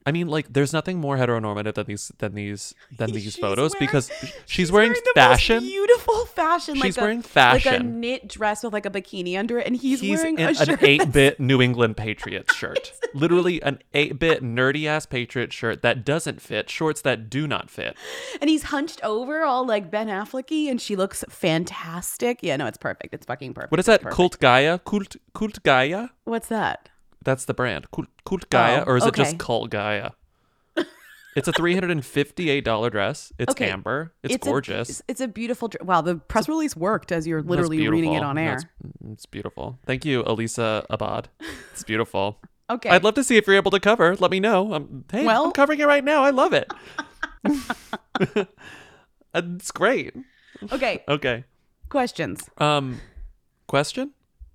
[0.06, 4.10] I mean, like, there's nothing more heteronormative than these than these than these photos because
[4.46, 5.60] she's, wearing, fashion.
[5.60, 6.74] Beautiful fashion.
[6.76, 9.76] She's like a, wearing Like a knit dress with like a bikini under it, and
[9.76, 12.92] he's, He's wearing an eight bit New England Patriots shirt.
[13.14, 17.70] Literally an eight bit nerdy ass Patriot shirt that doesn't fit, shorts that do not
[17.70, 17.96] fit.
[18.40, 22.38] and he's hunched over, all like Ben Afflecky, and she looks fantastic.
[22.42, 23.14] Yeah, no, it's perfect.
[23.14, 23.70] It's fucking perfect.
[23.70, 24.02] What is that?
[24.02, 24.78] Cult Gaia?
[24.78, 26.08] Cult Cult Gaia?
[26.24, 26.89] What's that?
[27.24, 27.90] That's the brand.
[27.90, 30.11] Cult, Cult Gaia, Oh, or is it just Cult Gaia?
[31.37, 33.33] It's a three hundred and fifty-eight dollar dress.
[33.38, 34.12] It's Okay, amber.
[34.24, 34.88] It's, a- gorgeous.
[34.90, 35.68] it's, it's a beautiful.
[35.68, 38.54] dr- Wow, the press release worked as you're literally reading it on air.
[38.54, 38.64] It's,
[39.12, 39.78] it's beautiful.
[39.87, 41.28] Thank you, Elisa Abad.
[41.72, 42.40] It's beautiful.
[42.70, 42.88] Okay.
[42.88, 44.14] I'd love to see if you're able to cover.
[44.14, 44.72] Let me know.
[44.74, 46.22] Um, hey, Well- I'm covering it right now.
[46.22, 46.70] I love it.
[49.35, 50.14] it's great.
[50.72, 51.02] Okay.
[51.09, 51.44] Okay.
[51.88, 52.48] Questions.
[52.59, 53.00] Um,
[53.66, 54.12] question?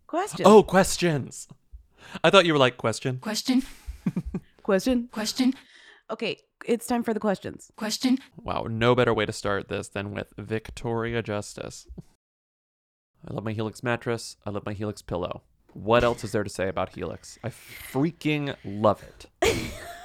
[0.08, 0.42] Questions.
[0.46, 1.48] Oh, questions.
[2.24, 3.20] I thought you were like question.
[3.20, 3.64] Question.
[4.64, 5.10] Question.
[5.12, 5.54] Question.
[6.10, 7.72] Okay, it's time for the questions.
[7.76, 8.18] Question.
[8.36, 11.88] Wow, no better way to start this than with Victoria Justice.
[13.28, 14.38] I love my Helix mattress.
[14.44, 15.44] I love my Helix pillow.
[15.74, 17.38] What else is there to say about Helix?
[17.44, 19.26] I freaking love it.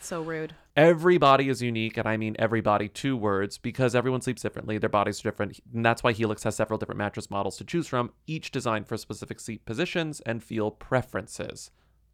[0.00, 0.54] So rude.
[0.76, 4.78] Everybody is unique, and I mean everybody, two words, because everyone sleeps differently.
[4.78, 5.58] Their bodies are different.
[5.74, 8.96] And that's why Helix has several different mattress models to choose from, each designed for
[8.96, 11.70] specific sleep positions and feel preferences.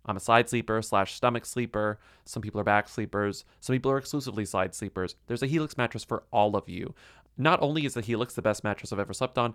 [0.07, 1.99] I'm a side sleeper slash stomach sleeper.
[2.25, 3.45] Some people are back sleepers.
[3.61, 5.17] Some people are exclusively side sleepers.
[5.27, 6.95] There's a Helix mattress for all of you.
[7.37, 9.55] Not only is the Helix the best mattress I've ever slept on,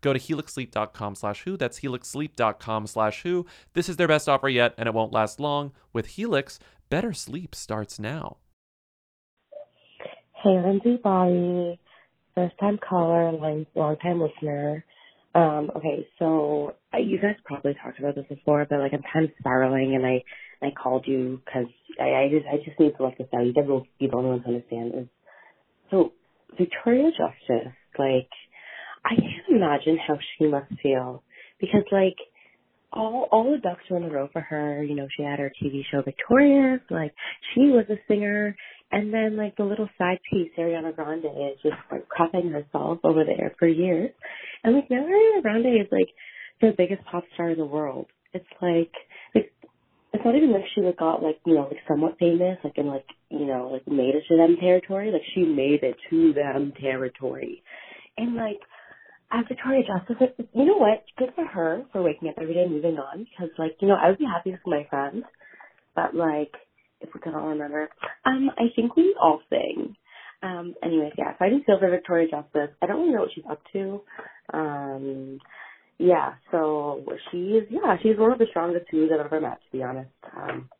[0.00, 1.56] Go to helixsleep.com slash who.
[1.56, 3.46] That's helixsleep.com slash who.
[3.74, 5.72] This is their best offer yet, and it won't last long.
[5.92, 8.38] With Helix, better sleep starts now.
[10.42, 11.80] Hey, Lindsay Bobby,
[12.34, 14.84] first time caller, long, time listener.
[15.34, 19.26] Um, okay, so uh, you guys probably talked about this before, but like I'm kind
[19.26, 20.22] of spiraling, and I
[20.62, 21.66] I called you because
[22.00, 23.44] I, I just I just need to let this out.
[23.44, 25.08] You guys will be the only ones to understand.
[25.90, 26.12] So
[26.56, 28.30] Victoria Justice, like
[29.06, 31.22] I can't imagine how she must feel
[31.60, 32.16] because like
[32.92, 34.82] all all the ducks were in a row for her.
[34.82, 37.14] You know, she had her TV show Victorious, like
[37.54, 38.56] she was a singer,
[38.90, 43.24] and then like the little side piece, Ariana Grande is just like cuffing herself over
[43.24, 44.10] there for years,
[44.64, 46.08] and like now Ariana Grande is like
[46.60, 48.06] the biggest pop star in the world.
[48.32, 48.92] It's like
[49.34, 49.52] like
[50.12, 52.86] it's not even like she like got like you know like somewhat famous like in
[52.86, 55.12] like you know like made it to them territory.
[55.12, 57.62] Like she made it to them territory,
[58.16, 58.58] and like
[59.32, 61.04] as Victoria Justice, it- you know what?
[61.18, 63.24] Good for her for waking up every day, and moving on.
[63.24, 65.24] Because like you know, I would be happy with my friends,
[65.96, 66.54] but like
[67.00, 67.88] if we could all remember,
[68.26, 69.96] um, I think we all sing.
[70.42, 71.36] Um, anyways, yeah.
[71.38, 72.70] So I just feel for Victoria Justice.
[72.82, 74.02] I don't really know what she's up to.
[74.54, 75.40] Um,
[75.98, 76.34] yeah.
[76.52, 79.60] So she's yeah, she's one of the strongest twos I've ever met.
[79.72, 80.10] To be honest.
[80.36, 80.70] Um,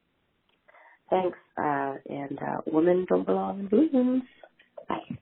[1.10, 1.38] thanks.
[1.58, 4.24] Uh, and uh, women don't belong in balloons.
[4.88, 5.15] Bye.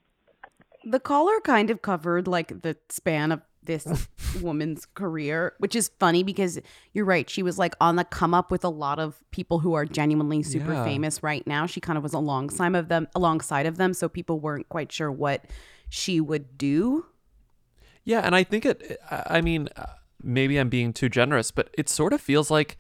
[0.85, 3.87] The caller kind of covered like the span of this
[4.43, 6.61] woman's career, which is funny because
[6.93, 7.29] you're right.
[7.31, 10.43] She was like on the come up with a lot of people who are genuinely
[10.43, 10.85] super Yeah.
[10.85, 11.65] famous right now.
[11.67, 15.11] She kind of was alongside of them, alongside of them, so people weren't quite sure
[15.11, 15.47] what
[15.89, 17.07] she would do.
[18.05, 18.99] Yeah, and I think it.
[19.11, 19.87] I I mean, uh,
[20.23, 22.77] maybe I'm being too generous, but it sort of feels like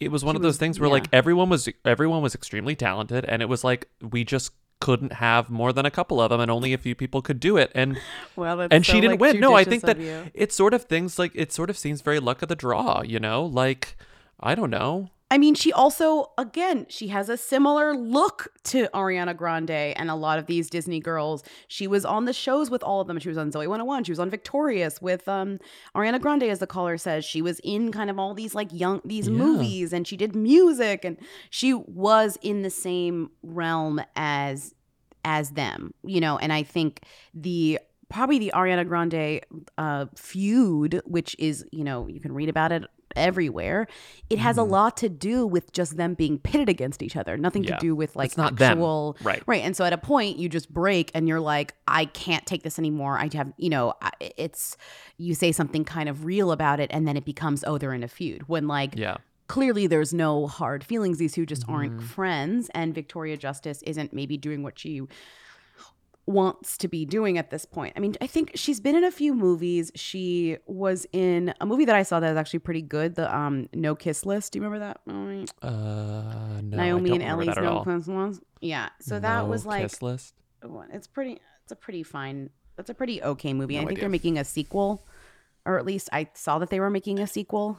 [0.00, 0.94] it was one She of those was- things where yeah.
[0.94, 5.50] like everyone was everyone was extremely talented, and it was like we just couldn't have
[5.50, 7.70] more than a couple of them, and only a few people could do it.
[7.74, 7.98] And
[8.36, 9.40] Well, and she didn't like, win.
[9.40, 10.30] No, I think that you.
[10.34, 13.02] it's sort of things like it sort of seems very luck of the draw.
[13.02, 13.96] You know, like
[14.40, 15.10] I don't know.
[15.32, 20.16] I mean, she also, again, she has a similar look to Ariana Grande and a
[20.16, 21.44] lot of these Disney girls.
[21.68, 23.18] She was on the shows with all of them.
[23.20, 24.04] She was on Zoey 101.
[24.04, 25.60] She was on Victorious with um,
[25.94, 27.24] Ariana Grande, as the caller says.
[27.24, 29.34] She was in kind of all these like young, these Yeah.
[29.34, 31.16] movies and she did music and
[31.48, 34.74] she was in the same realm as
[35.24, 37.02] as them, you know, and I think
[37.34, 39.42] the probably the Ariana Grande
[39.78, 42.84] uh, feud, which is you know you can read about it
[43.16, 43.86] everywhere.
[44.28, 44.70] It has a Mhm.
[44.70, 47.36] lot to do with just them being pitted against each other.
[47.36, 47.74] Nothing Yeah.
[47.76, 48.72] to do with like It's not them.
[48.72, 49.42] actual Right.
[49.46, 49.62] right.
[49.62, 52.78] And so at a point you just break and you're like, I can't take this
[52.78, 53.18] anymore.
[53.18, 53.94] I have you know
[54.36, 54.76] it's
[55.18, 58.02] you say something kind of real about it, and then it becomes oh they're in
[58.02, 59.16] a feud when like Yeah.
[59.48, 61.18] clearly there's no hard feelings.
[61.18, 62.02] These two just aren't Mhm.
[62.02, 65.02] friends, and Victoria Justice isn't maybe doing what she
[66.26, 67.94] wants to be doing at this point.
[67.96, 69.90] I mean, I think she's been in a few movies.
[69.94, 73.68] She was in a movie that I saw that was actually pretty good, the um
[73.74, 74.52] No Kiss List.
[74.52, 75.48] Do you remember that movie?
[75.62, 77.82] Uh, no, I Naomi don't and Ellie's No.
[77.84, 78.42] Kiss List.
[78.60, 80.34] Yeah, so that was like Kiss List?
[80.92, 81.40] It's pretty.
[81.64, 82.50] It's a pretty fine.
[82.76, 83.74] That's a pretty okay movie.
[83.74, 84.00] No I think idea.
[84.02, 85.06] they're making a sequel,
[85.66, 87.78] or at least I saw that they were making a sequel.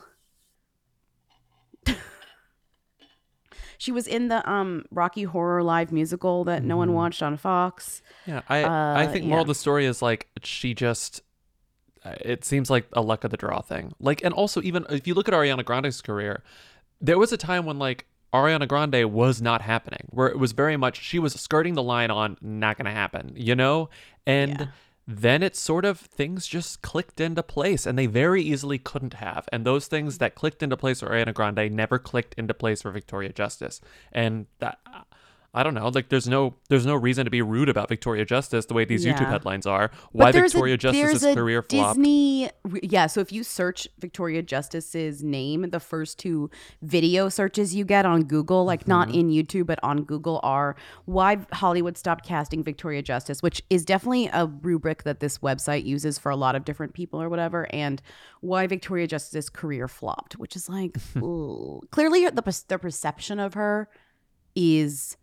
[3.82, 6.94] She was in the um Rocky Horror live musical that no one Mhm.
[6.94, 8.02] watched on Fox.
[8.28, 9.30] Yeah, I I Uh, think yeah.
[9.30, 11.22] moral of the story is like she just.
[12.06, 13.94] uh, It seems like a luck of the draw thing.
[14.00, 16.44] Like, and also even if you look at Ariana Grande's career,
[17.00, 20.78] there was a time when like Ariana Grande was not happening, where it was very
[20.78, 23.90] much she was skirting the line on not going to happen, you know,
[24.28, 24.70] and.
[25.08, 29.50] Then it sort of things just clicked into place, and they very easily couldn't have.
[29.52, 32.92] And those things that clicked into place for Ariana Grande never clicked into place for
[32.92, 33.82] Victoria Justice.
[34.12, 34.80] And that
[35.54, 35.90] I don't know.
[35.90, 39.06] Like, there's no there's no reason to be rude about Victoria Justice the way these
[39.06, 39.92] YouTube headlines are.
[40.14, 41.98] Why there's a- Victoria Justice's career flopped.
[41.98, 42.50] Disney,
[42.82, 43.08] yeah.
[43.08, 46.50] So if you search Victoria Justice's name, the first two
[46.82, 49.14] video searches you get on Google, like not Mhm.
[49.14, 54.30] in YouTube but on Google, are why Hollywood stopped casting Victoria Justice, which is definitely
[54.32, 58.02] a rubric that this website uses for a lot of different people or whatever, and
[58.40, 60.96] why Victoria Justice's career flopped, which is like
[61.92, 63.90] clearly the the perception of her
[64.56, 65.18] is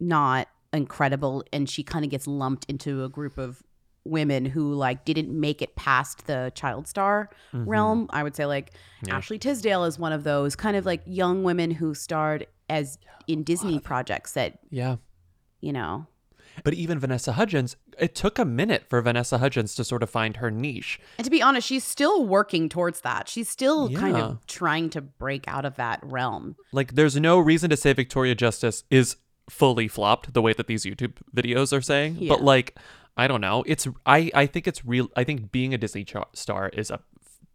[0.00, 3.62] not incredible and she kind of gets lumped into a group of
[4.04, 7.64] women who like didn't make it past the child star Mhm.
[7.66, 9.16] realm i would say like Yeah.
[9.16, 13.42] ashley tisdale is one of those kind of like young women who starred as in
[13.42, 14.96] disney projects that Yeah.
[15.60, 16.06] you know
[16.64, 20.36] But even Vanessa Hudgens, it took a minute for Vanessa Hudgens to sort of find
[20.38, 20.98] her niche.
[21.18, 25.00] and to be honest she's still working towards that she's still kind of trying to
[25.00, 29.16] break out of that realm Like, there's no reason to say Victoria Justice is
[29.50, 32.16] fully flopped the way that these YouTube videos are saying.
[32.18, 32.28] Yeah.
[32.30, 32.78] But like,
[33.16, 33.62] I don't know.
[33.66, 35.08] It's I I think it's real.
[35.16, 37.00] I think being a Disney ch- star is a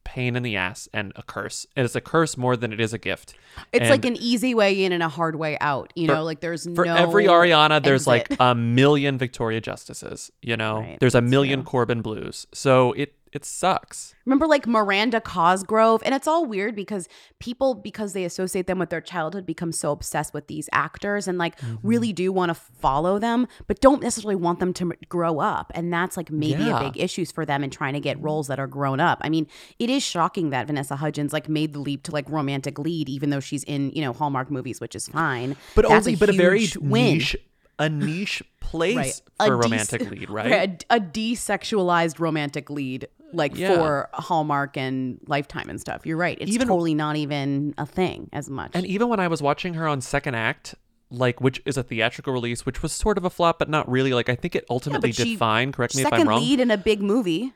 [0.04, 1.66] pain in the ass and a curse.
[1.76, 3.34] And it's a curse more than it is a gift.
[3.74, 6.24] it's And like an easy way in and a hard way out you for- know
[6.24, 8.30] like there's for no every Ariana, there's exit.
[8.32, 10.32] like a million Victoria Justices.
[10.44, 12.46] You know, there's a million Corbin Bleus.
[12.54, 14.16] So it it sucks.
[14.26, 16.02] Remember like Miranda Cosgrove?
[16.06, 17.08] And it's all weird because
[17.40, 21.38] people, because they associate them with their childhood, become so obsessed with these actors and
[21.38, 21.88] like Mm-hmm.
[21.88, 25.72] really do want to follow them, but don't necessarily want them to grow up.
[25.76, 26.80] And that's like maybe Yeah.
[26.80, 29.20] a big issues for them in trying to get roles that are grown up.
[29.22, 29.48] I mean,
[29.80, 33.30] it is shocking that Vanessa Hudgens like made the leap to like romantic lead, even
[33.30, 35.56] though she's in, you know, Hallmark movies, which is fine.
[35.76, 37.16] But That's only, but a very win.
[37.20, 37.36] niche,
[37.80, 39.22] a niche place Right.
[39.38, 40.86] for a A de- romantic lead, right?
[40.90, 43.76] A, a desexualized romantic lead, like Yeah.
[43.76, 46.06] for Hallmark and Lifetime and stuff.
[46.06, 46.38] You're right.
[46.40, 48.72] It's Even- totally not even a thing as much.
[48.74, 50.76] And even when I was watching her on Second Act,
[51.12, 54.14] like which is a theatrical release, which was sort of a flop, but not really.
[54.14, 55.72] Like I think it ultimately did she- fine.
[55.72, 56.40] Correct me if I'm wrong.
[56.40, 57.54] Second lead in a big movie.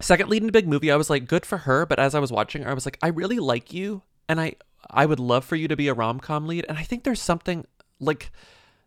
[0.00, 1.86] Second lead in a big movie, I was like, good for her.
[1.86, 4.54] But as I was watching her, I was like, I really like you, and I
[4.90, 6.64] I would love for you to be a rom com lead.
[6.68, 7.64] And I think there's something
[7.98, 8.30] like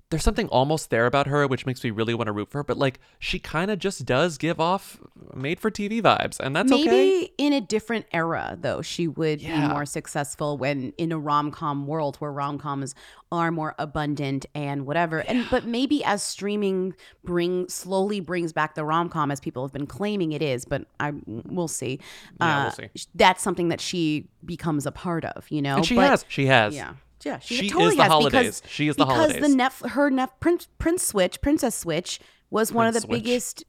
[0.09, 2.63] there's something almost there about her, which makes me really want to root for her.
[2.63, 4.99] But like she kind of just does give off
[5.35, 7.31] made for TV vibes, and that's Maybe okay.
[7.37, 9.67] in a different era, though, she would Yeah.
[9.67, 12.95] be more successful when in a rom com world where rom coms
[13.31, 15.19] are more abundant and whatever.
[15.19, 19.71] And but maybe as streaming bring slowly brings back the rom com as people have
[19.73, 21.99] been claiming it is, but I we'll see.
[22.41, 22.87] Yeah, we'll Uh, see.
[23.13, 25.75] That's something that she becomes a part of, you know.
[25.77, 26.25] And she But- has.
[26.27, 26.73] She has.
[26.73, 26.93] Yeah.
[27.23, 28.61] Yeah, she, She is totally the has holidays.
[28.61, 29.41] because She is the because holidays.
[29.41, 33.23] the Nef- her Nef- Prince Prince Switch Princess Switch was one of the Switch.
[33.23, 33.63] biggest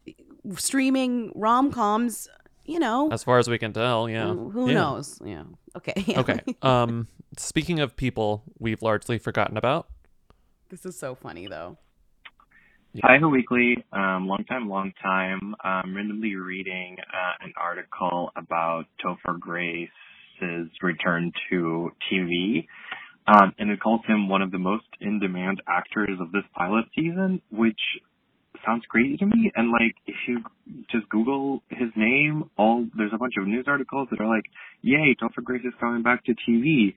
[0.57, 2.29] streaming rom coms.
[2.67, 4.29] You know, As far as we can tell, yeah.
[4.29, 4.75] Who- who Yeah.
[4.75, 5.21] knows?
[5.25, 5.43] Yeah.
[5.77, 5.95] Okay.
[6.17, 6.39] okay.
[6.63, 9.89] Um, speaking of people we've largely forgotten about,
[10.69, 11.79] this is so funny though.
[13.03, 13.85] Hi, Who Weekly.
[13.93, 15.55] Um, long time, long time.
[15.65, 22.67] Um, randomly reading uh, an article about Topher Grace's return to TV.
[23.27, 27.41] Um, and it calls him one of the most in-demand actors of this pilot season,
[27.51, 27.79] which
[28.65, 29.53] sounds crazy to me.
[29.55, 30.43] And like, if you
[30.91, 34.45] just Google his name, all there's a bunch of news articles that are like,
[34.83, 36.95] "Yay, Topher Grace is coming back to TV."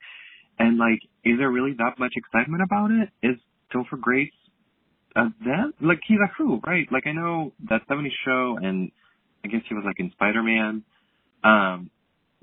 [0.60, 3.10] And like, is there really that much excitement about it?
[3.22, 3.38] Is
[3.74, 4.32] Topher Grace
[5.16, 6.88] uh, that like he's a who, right?
[6.92, 8.92] Like I know that 70 show and
[9.44, 10.84] I guess he was like in Spider Man.
[11.44, 11.90] Um,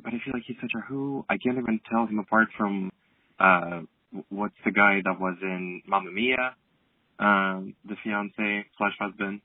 [0.02, 1.24] but I feel like he's such a who.
[1.28, 2.90] I can't even tell him apart from
[3.40, 3.80] uh,
[4.28, 6.54] what's the guy that was in Mamma Mia,
[7.18, 9.40] um, the fiance slash husband.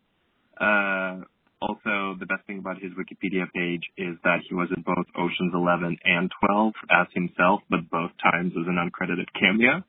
[0.60, 1.26] Uh,
[1.62, 5.54] also, the best thing about his Wikipedia page is that he was in both Ocean's
[5.54, 9.84] 11 and 12 as himself, but both times as an uncredited cameo.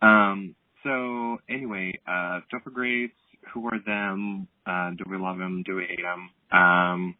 [0.00, 3.10] Um, so anyway, uh, Topher Grace,
[3.52, 4.48] who are them?
[4.66, 5.62] Uh, do we love him?
[5.64, 6.30] Do we hate him?
[6.58, 7.16] Um,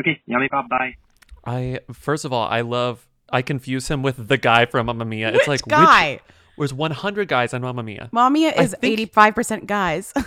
[0.00, 0.96] okay, yummy pop, bye.
[1.44, 3.07] I first of all, I love.
[3.30, 5.32] I confuse him with the guy from Mamma Mia.
[5.32, 6.20] Which it's like guy?
[6.56, 8.08] There's 100 guys on Mamma Mia.
[8.10, 8.98] Mamma Mia is think...
[9.12, 10.12] 85% guys.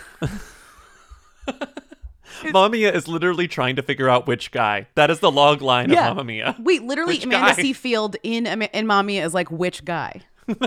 [2.52, 4.88] Mamma Mia is literally trying to figure out which guy.
[4.96, 6.10] That is the log line yeah.
[6.10, 6.56] of Mamma Mia.
[6.60, 7.56] Wait, literally which Amanda?
[7.56, 10.22] Seyfried in in Mamma Mia is like which guy.
[10.48, 10.58] and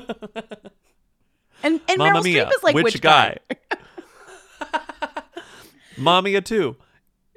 [1.63, 3.39] and Mamma Meryl Mia, Streep is like which, which guy.
[3.71, 3.79] guy?
[5.97, 6.77] Mamma Mia too.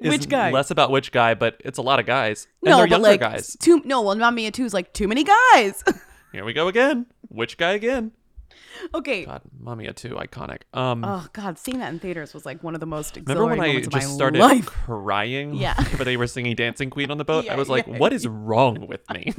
[0.00, 0.50] Which guy?
[0.50, 2.46] Less about which guy, but it's a lot of guys.
[2.62, 3.56] And No, they're younger like guys.
[3.60, 3.82] too.
[3.84, 5.82] No, well, Mamma two is like too many guys.
[6.32, 7.06] Here we go again.
[7.28, 8.12] Which guy again?
[8.94, 9.24] okay.
[9.24, 10.60] God, Mamma too, iconic.
[10.72, 13.60] Um, Oh God, seeing that in theaters was like one of the most Remember when
[13.60, 14.66] I just started life.
[14.66, 15.54] crying?
[15.54, 15.74] Yeah.
[15.96, 17.46] but they were singing Dancing Queen on the boat.
[17.46, 17.98] Yeah, I was like, yeah.
[17.98, 19.34] what is wrong with me?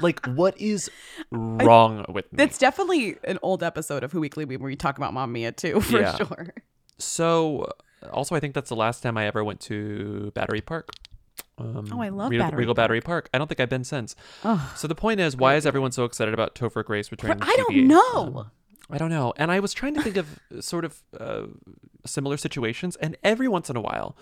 [0.00, 0.90] like, what is
[1.30, 2.36] wrong with me?
[2.36, 6.00] That's definitely an old episode of Who Weekly where we talk about Mamma too, for
[6.00, 6.16] Yeah.
[6.16, 6.54] sure.
[6.98, 7.70] So,
[8.12, 10.90] also, I think that's the last time I ever went to Battery Park.
[11.58, 13.28] Um, Oh, I love Regal, Battery Regal Battery Park.
[13.32, 14.14] I don't think I've been since.
[14.44, 17.38] Oh, so the point is, why is everyone so excited about Topher Grace returning?
[17.40, 18.22] to I don't know.
[18.38, 18.50] Um,
[18.90, 19.32] I don't know.
[19.36, 21.46] And I was trying to think of sort of uh,
[22.04, 24.16] similar situations, and every once in a while,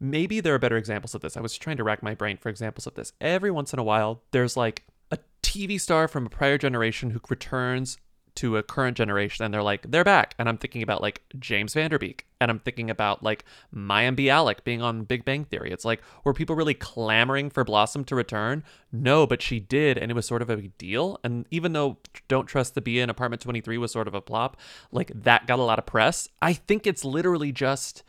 [0.00, 1.36] maybe there are better examples of this.
[1.36, 3.12] I was trying to rack my brain for examples of this.
[3.20, 7.20] Every once in a while, there's like a TV star from a prior generation who
[7.28, 7.98] returns
[8.36, 10.34] to a current generation and they're like they're back.
[10.38, 14.82] And i'm thinking about like james vanderbeek and i'm thinking about like mayim bialik being
[14.82, 15.70] on big bang theory.
[15.70, 18.64] It's like were people really clamoring for blossom to return?
[18.92, 21.18] No but she did and it was sort of a big deal.
[21.24, 24.56] And even though don't trust the bee in apartment 23 was sort of a plop
[24.92, 26.28] like that got a lot of press.
[26.40, 28.02] I think it's literally just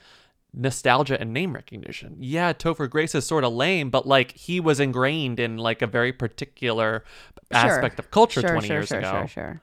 [0.54, 2.18] nostalgia and name recognition.
[2.20, 5.88] Yeah, Topher Grace is sort of lame, but like he was ingrained in like a
[5.88, 7.04] very particular
[7.52, 9.12] aspect of culture Sure, 20 sure, years sure, ago.
[9.12, 9.62] Sure, sure.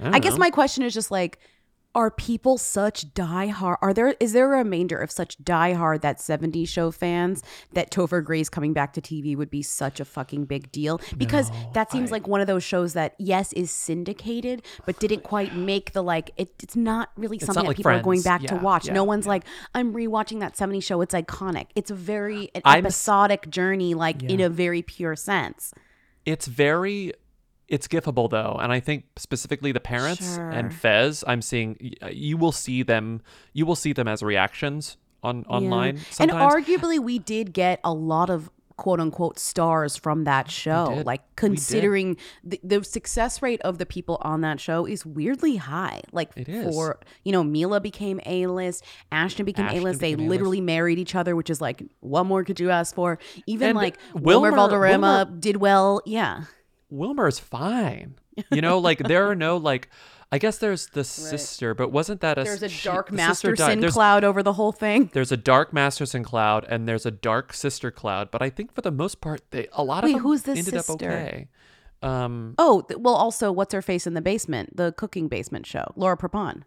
[0.00, 1.38] I, I, guess my question is just like,
[1.94, 3.78] are people such diehard?
[3.82, 7.42] Are there is there a remainder of such diehard that 70s show fans
[7.72, 11.00] that Topher Grace coming back to TV would be such a fucking big deal?
[11.16, 15.56] Because that seems like one of those shows that yes is syndicated, but didn't quite
[15.56, 16.30] make the like.
[16.36, 18.42] It, it's not really something not that like people are going Friends.
[18.42, 18.86] back to watch.
[18.86, 19.44] yeah, no one's like,
[19.74, 21.00] I'm rewatching that 70s show.
[21.00, 21.66] It's iconic.
[21.74, 25.72] It's a very an episodic journey, like in a very pure sense.
[26.24, 27.14] It's very
[27.68, 30.50] it's gifable though, and I think specifically the parents Sure.
[30.50, 33.20] and Fez, I'm seeing uh, you will see them
[33.52, 36.18] you will see them as reactions on online sometimes.
[36.18, 41.02] And arguably, we did get a lot of quote unquote stars from that show.
[41.04, 46.02] Like, considering the, the success rate of the people on that show is weirdly high.
[46.12, 46.72] Like, It is.
[46.72, 49.98] for, you know, Mila became A list, Ashton became Ashton A list.
[50.00, 50.30] They became A-list.
[50.30, 53.18] literally married each other, which is like, what more could you ask for?
[53.48, 56.00] Even And like Wilmer, Wilmer- Valderrama Wilmer- did well.
[56.06, 56.44] Yeah.
[56.90, 58.14] Wilmer's fine.
[58.50, 59.88] You know, like there are no like
[60.30, 63.16] I guess there's the sister, but wasn't that a There's a dark died.
[63.16, 65.10] Masterson cloud over the whole thing.
[65.12, 68.82] There's a dark Masterson cloud and there's a dark sister cloud, but I think for
[68.82, 71.10] the most part, they a lot Wait, of them who's this ended up sister?
[71.10, 71.48] okay.
[72.02, 74.76] Um, Oh, well, also, what's her face in the basement?
[74.76, 75.92] The cooking basement show.
[75.96, 76.62] Laura Prepon.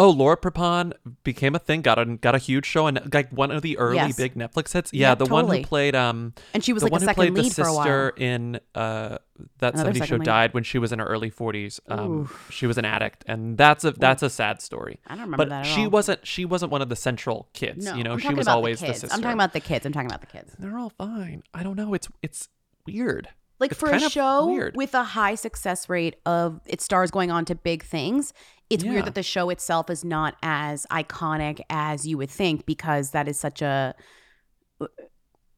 [0.00, 0.92] Oh, Laura Prepon
[1.24, 3.96] became a thing, got a got a huge show, and like one of the early
[3.96, 4.16] Yes.
[4.16, 4.92] big Netflix hits.
[4.92, 7.20] Yeah, Yeah, the one who played um, And she was the like one who second
[7.22, 7.84] played the lead for a while.
[7.84, 9.18] sister in uh
[9.58, 10.24] that Another 70s show lead.
[10.24, 11.80] died when she was in her early 40s.
[11.88, 15.00] Um, she was an addict, and that's a that's a sad story.
[15.06, 15.90] I don't remember but that at she all.
[15.90, 17.84] wasn't she wasn't one of the central kids.
[17.84, 19.14] No, you know, I'm she was always the the, sister.
[19.14, 19.84] I'm talking about the kids.
[19.86, 20.54] I'm talking about the kids.
[20.58, 21.42] They're all fine.
[21.54, 21.94] I don't know.
[21.94, 22.48] It's it's
[22.86, 23.28] weird.
[23.58, 27.44] Like It's for a show with a high success rate of its stars going on
[27.44, 28.32] to big things,
[28.70, 28.90] it's Yeah.
[28.92, 33.28] weird that the show itself is not as iconic as you would think because that
[33.28, 33.94] is such a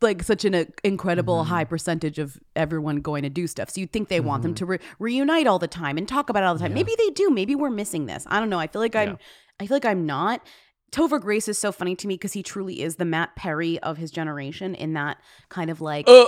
[0.00, 1.50] like such an uh, incredible Mm-hmm.
[1.50, 3.70] high percentage of everyone going to do stuff.
[3.70, 4.48] So you'd think they want Mm-hmm.
[4.48, 6.74] them to re- reunite all the time and talk about it all the time.
[6.74, 7.30] Maybe they do.
[7.30, 8.26] Maybe we're missing this.
[8.28, 8.58] I don't know.
[8.58, 9.16] I feel like I'm Yeah.
[9.60, 10.44] I feel like I'm not.
[10.90, 13.96] Topher Grace is so funny to me because he truly is the Matt Perry of
[13.96, 16.26] his generation in that kind of like Uh.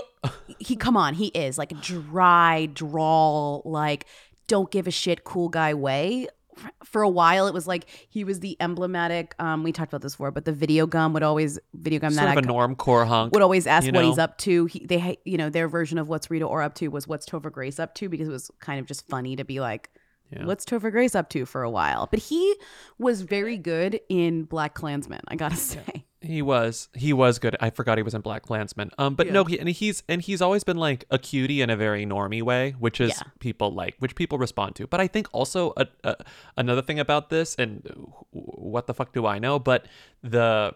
[0.61, 4.07] he come on, he is like a dry, drawl, like
[4.47, 6.29] don't give a shit cool guy way.
[6.57, 9.35] For- For a while, it was like he was the emblematic.
[9.39, 12.45] Um, we talked about this before, but the Videogum would always Videogum Sort that of
[12.45, 13.33] a I- norm core hunk.
[13.33, 14.67] would always ask you what he's up to.
[14.67, 17.51] He, they, you know, their version of what's Rita Ora up to was what's Topher
[17.53, 19.91] Grace up to because it was kind of just funny to be like,
[20.31, 20.45] Yeah.
[20.45, 22.07] what's Topher Grace up to for a while.
[22.11, 22.55] But he
[22.99, 25.21] was very good in BlacKkKlansman.
[25.29, 26.05] I gotta say.
[26.25, 26.89] He was.
[26.95, 27.55] He was good.
[27.61, 28.91] I forgot he was in BlacKkKlansman.
[28.99, 29.33] Um, but Yeah.
[29.35, 32.43] no, he, and he's and he's always been like a cutie in a very normie
[32.43, 33.23] way, which is Yeah.
[33.41, 34.87] people like, which people respond to.
[34.87, 36.17] But I think also a, a,
[36.57, 37.83] another thing about this, and
[38.31, 39.59] what the fuck do I know?
[39.59, 39.87] But
[40.23, 40.75] the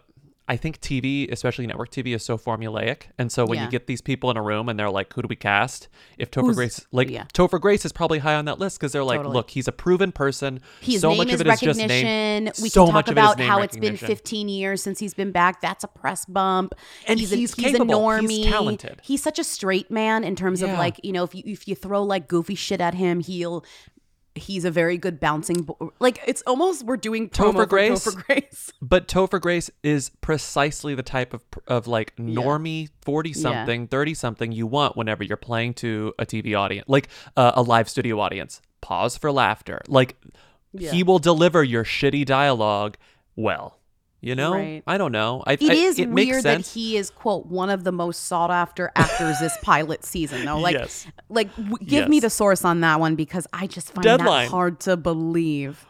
[0.49, 3.65] I think TV, especially network TV, is so formulaic, and so when Yeah.
[3.65, 5.87] you get these people in a room and they're like, "Who do we cast?"
[6.17, 7.25] If Topher Who's- Grace, like yeah.
[7.33, 9.33] Topher Grace, is probably high on that list because they're like, Totally.
[9.35, 10.59] "Look, he's a proven person.
[10.81, 12.43] His so name much is of it is just recognition.
[12.45, 12.53] name.
[12.61, 15.31] we so can talk it about name how it's been 15 years since he's been
[15.31, 15.61] back.
[15.61, 16.73] That's a press bump.
[17.07, 18.09] And he's, a, he's he's a capable.
[18.17, 19.01] He's talented.
[19.03, 21.75] He's such a straight man in terms of like you know if you if you
[21.75, 23.63] throw like goofy shit at him, he'll.
[24.35, 25.63] He's a very good bouncing.
[25.63, 28.71] Bo- like it's almost we're doing Topher for Grace, Topher Grace.
[28.81, 34.51] but Topher Grace is precisely the type of of like normie forty something, thirty something
[34.51, 38.61] you want whenever you're playing to a TV audience, like uh, a live studio audience.
[38.81, 39.81] Pause for laughter.
[39.87, 40.15] Like
[40.73, 40.91] Yeah.
[40.91, 42.97] he will deliver your shitty dialogue
[43.35, 43.78] well.
[44.21, 44.83] You know, Right.
[44.85, 45.43] I don't know.
[45.47, 48.25] I, It I- is it makes weird that he is quote one of the most
[48.25, 50.59] sought after actors this pilot season though.
[50.59, 51.07] Like, Yes.
[51.29, 54.45] like w- give me the source on that one because I just find Deadline.
[54.47, 55.85] that hard to believe.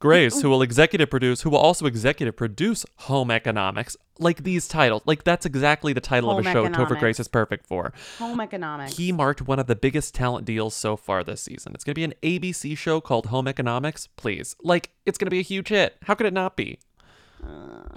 [0.00, 5.02] Grace, who will executive produce, who will also executive produce Home Economics, like these titles,
[5.06, 7.92] like that's exactly the title of Home a show Topher Grace is perfect for.
[8.18, 8.96] Home economics.
[8.96, 11.72] He marked one of the biggest talent deals so far this season.
[11.74, 14.08] It's going to be an ABC show called Home Economics.
[14.16, 14.54] Please.
[14.62, 15.96] Like, it's going to be a huge hit.
[16.04, 16.78] How could it not be?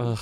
[0.02, 0.20] Ugh.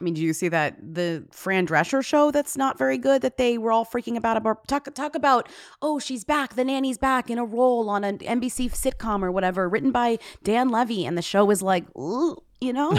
[0.00, 3.36] I mean, do you see that the Fran Drescher show that's not very good that
[3.36, 5.48] they were all freaking about about talk talk about
[5.82, 9.68] oh she's back the nanny's back in a role on an NBC sitcom or whatever
[9.68, 12.98] written by Dan Levy and the show is like "Ooh," you know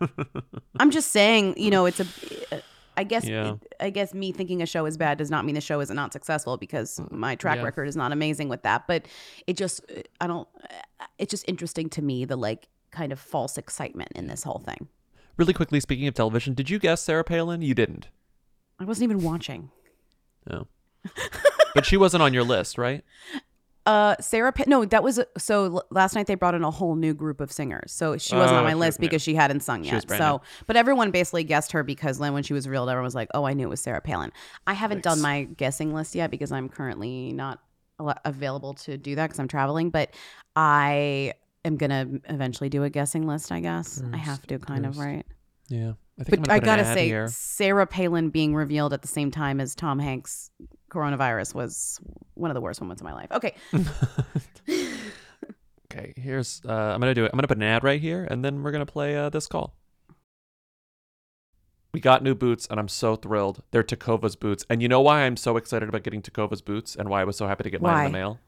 [0.78, 2.06] I'm just saying you know it's a
[2.98, 3.54] I guess Yeah.
[3.80, 6.12] I guess me thinking a show is bad does not mean the show is not
[6.12, 7.62] successful because mm, my track yeah.
[7.62, 9.06] record is not amazing with that but
[9.46, 9.80] it just
[10.20, 10.48] I don't
[11.16, 14.88] it's just interesting to me the like kind of false excitement in this whole thing.
[15.38, 17.62] Really quickly, speaking of television, did you guess Sarah Palin?
[17.62, 18.08] You didn't.
[18.80, 19.70] I wasn't even watching.
[20.50, 20.66] No.
[21.74, 23.04] but she wasn't on your list, right?
[23.86, 24.52] Uh, Sarah.
[24.52, 25.82] Pa- no, that was so.
[25.90, 28.58] Last night they brought in a whole new group of singers, so she wasn't Oh,
[28.58, 29.06] on my she was list new.
[29.06, 30.06] because she hadn't sung was yet.
[30.06, 33.14] brand So, but everyone basically guessed her because then when she was revealed, everyone was
[33.14, 34.30] like, "Oh, I knew it was Sarah Palin."
[34.66, 37.60] I haven't done my guessing list yet because I'm currently not
[37.98, 39.88] al- available to do that because I'm traveling.
[39.88, 40.10] But
[40.54, 41.32] I
[41.68, 43.52] am gonna eventually do a guessing list.
[43.52, 45.24] I guess I have to, kind of right.
[45.68, 45.92] Yeah.
[46.20, 47.28] I think But I gotta say, here.
[47.28, 50.50] Sarah Palin being revealed at the same time as Tom Hanks'
[50.90, 52.00] coronavirus was
[52.34, 53.30] one of the worst moments of my life.
[53.30, 53.54] Okay.
[55.90, 57.30] Okay, here's uh, I'm gonna do it.
[57.32, 59.74] I'm gonna put an ad right here, and then we're gonna play uh, this call.
[61.94, 63.62] We got new boots, and I'm so thrilled.
[63.70, 67.08] They're Tecovas boots, and you know why I'm so excited about getting Tecovas boots, and
[67.08, 68.38] why I was so happy to get mine in the mail.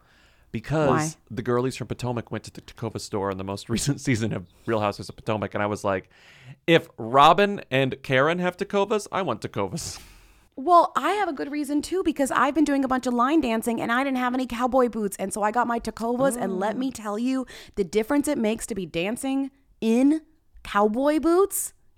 [0.53, 1.11] Because Why?
[1.31, 4.47] the girlies from Potomac went to the Tecova store in the most recent season of
[4.67, 6.11] Real Housewives of Potomac, and I was like,
[6.67, 10.01] if Robin and Karen have Tecovas, I want Tecovas.
[10.57, 13.41] Well, I have a good reason too because I've been doing a bunch of line
[13.41, 15.17] dancing and I didn't have any cowboy boots.
[15.19, 16.37] And so I got my Tecovas.
[16.37, 16.95] And let me mm.
[16.95, 17.47] tell you,
[17.77, 20.21] the difference it makes to be dancing in
[20.63, 21.73] cowboy boots,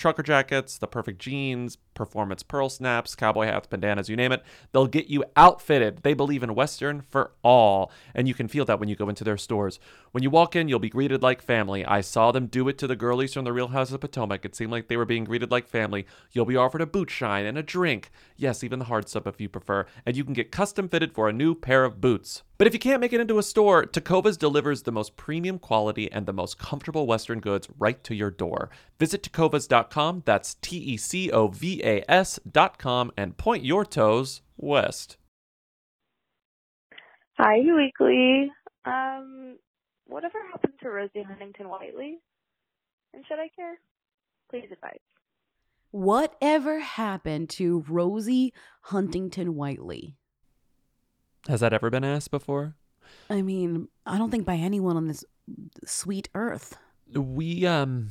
[0.00, 4.42] trucker jackets, the perfect jeans, performance pearl snaps, cowboy hats, bandanas, you name it.
[4.72, 6.02] They'll get you outfitted.
[6.02, 7.92] They believe in Western for all.
[8.14, 9.78] And you can feel that when you go into their stores.
[10.12, 11.84] When you walk in, you'll be greeted like family.
[11.84, 14.44] I saw them do it to the girlies from the Real Houses of Potomac.
[14.44, 16.06] It seemed like they were being greeted like family.
[16.32, 18.10] You'll be offered a boot shine and a drink.
[18.36, 19.86] Yes, even the hard stuff if you prefer.
[20.06, 22.42] And you can get custom fitted for a new pair of boots.
[22.60, 26.12] But if you can't make it into a store, Tecovas delivers the most premium quality
[26.12, 28.68] and the most comfortable Western goods right to your door.
[28.98, 35.16] Visit tecovas.com, that's T E C O V A S.com, and point your toes west.
[37.38, 38.52] Hi, Weekly.
[38.84, 39.56] Um,
[40.04, 42.18] whatever happened to Rosie Huntington Whiteley?
[43.14, 43.78] And should I care?
[44.50, 44.98] Please advise.
[45.92, 48.52] Whatever happened to Rosie
[48.82, 50.18] Huntington Whiteley?
[51.48, 52.74] Has that ever been asked before?
[53.28, 55.24] I mean, I don't think by anyone on this
[55.84, 56.76] sweet earth.
[57.12, 58.10] We um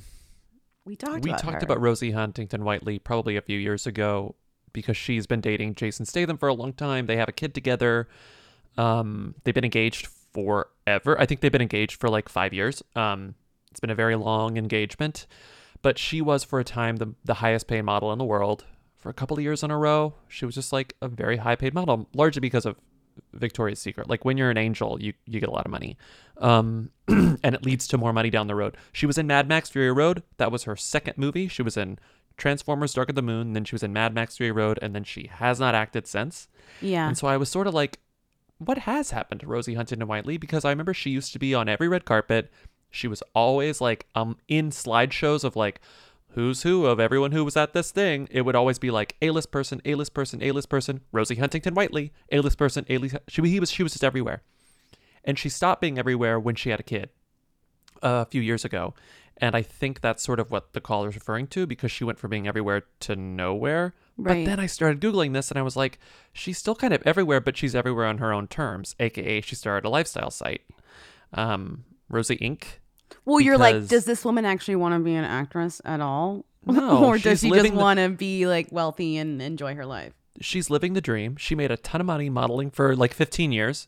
[0.86, 1.66] We talked we about talked her.
[1.66, 4.36] about Rosie Huntington Whiteley probably a few years ago
[4.74, 7.06] because she's been dating Jason Statham for a long time.
[7.06, 8.08] They have a kid together.
[8.78, 11.20] Um, they've been engaged forever.
[11.20, 12.84] I think they've been engaged for like five years.
[12.96, 13.36] Um,
[13.72, 15.28] it's been a very long engagement,
[15.82, 18.66] but she was for a time the the highest paid model in the world
[18.98, 20.14] for a couple of years in a row.
[20.28, 22.76] She was just like a very high paid model, largely because of
[23.34, 24.10] Victoria's Secret.
[24.10, 25.98] Like when you're an angel, you you get a lot of money,
[26.38, 28.78] um, and it leads to more money down the road.
[28.92, 30.24] She was in Mad Max Fury Road.
[30.38, 31.48] That was her second movie.
[31.48, 32.00] She was in
[32.38, 33.54] Transformers: Dark of the Moon.
[33.54, 36.48] Then she was in Mad Max Fury Road, and then she has not acted since.
[36.82, 37.08] Yeah.
[37.08, 38.00] And so I was sort of like,
[38.58, 40.38] what has happened to Rosie Huntington Whiteley?
[40.38, 42.52] Because I remember she used to be on every red carpet.
[42.92, 45.82] She was always like um in slideshows of like
[46.32, 48.28] who's who of everyone who was at this thing.
[48.32, 51.36] It would always be like A list person, A list person, A list person, Rosie
[51.36, 53.18] Huntington Whiteley, A list person, A list.
[53.28, 54.44] She he was she was just everywhere,
[55.24, 57.10] and she stopped being everywhere when she had a kid
[58.02, 58.94] a few years ago.
[59.42, 62.20] And I think that's sort of what the caller is referring to because she went
[62.20, 63.94] from being everywhere to nowhere.
[64.18, 64.46] Right.
[64.46, 65.98] But then I started Googling this and I was like,
[66.34, 69.88] she's still kind of everywhere, but she's everywhere on her own terms, aka she started
[69.88, 70.64] a lifestyle site.
[71.34, 72.64] Um, Rosie Inc.
[73.26, 76.46] Well, you're like, does this woman actually want to be an actress at all?
[76.66, 80.14] No, or does she just the- want to be like wealthy and enjoy her life?
[80.42, 81.36] she's living the dream.
[81.36, 83.88] She made a ton of money modeling for like 15 years.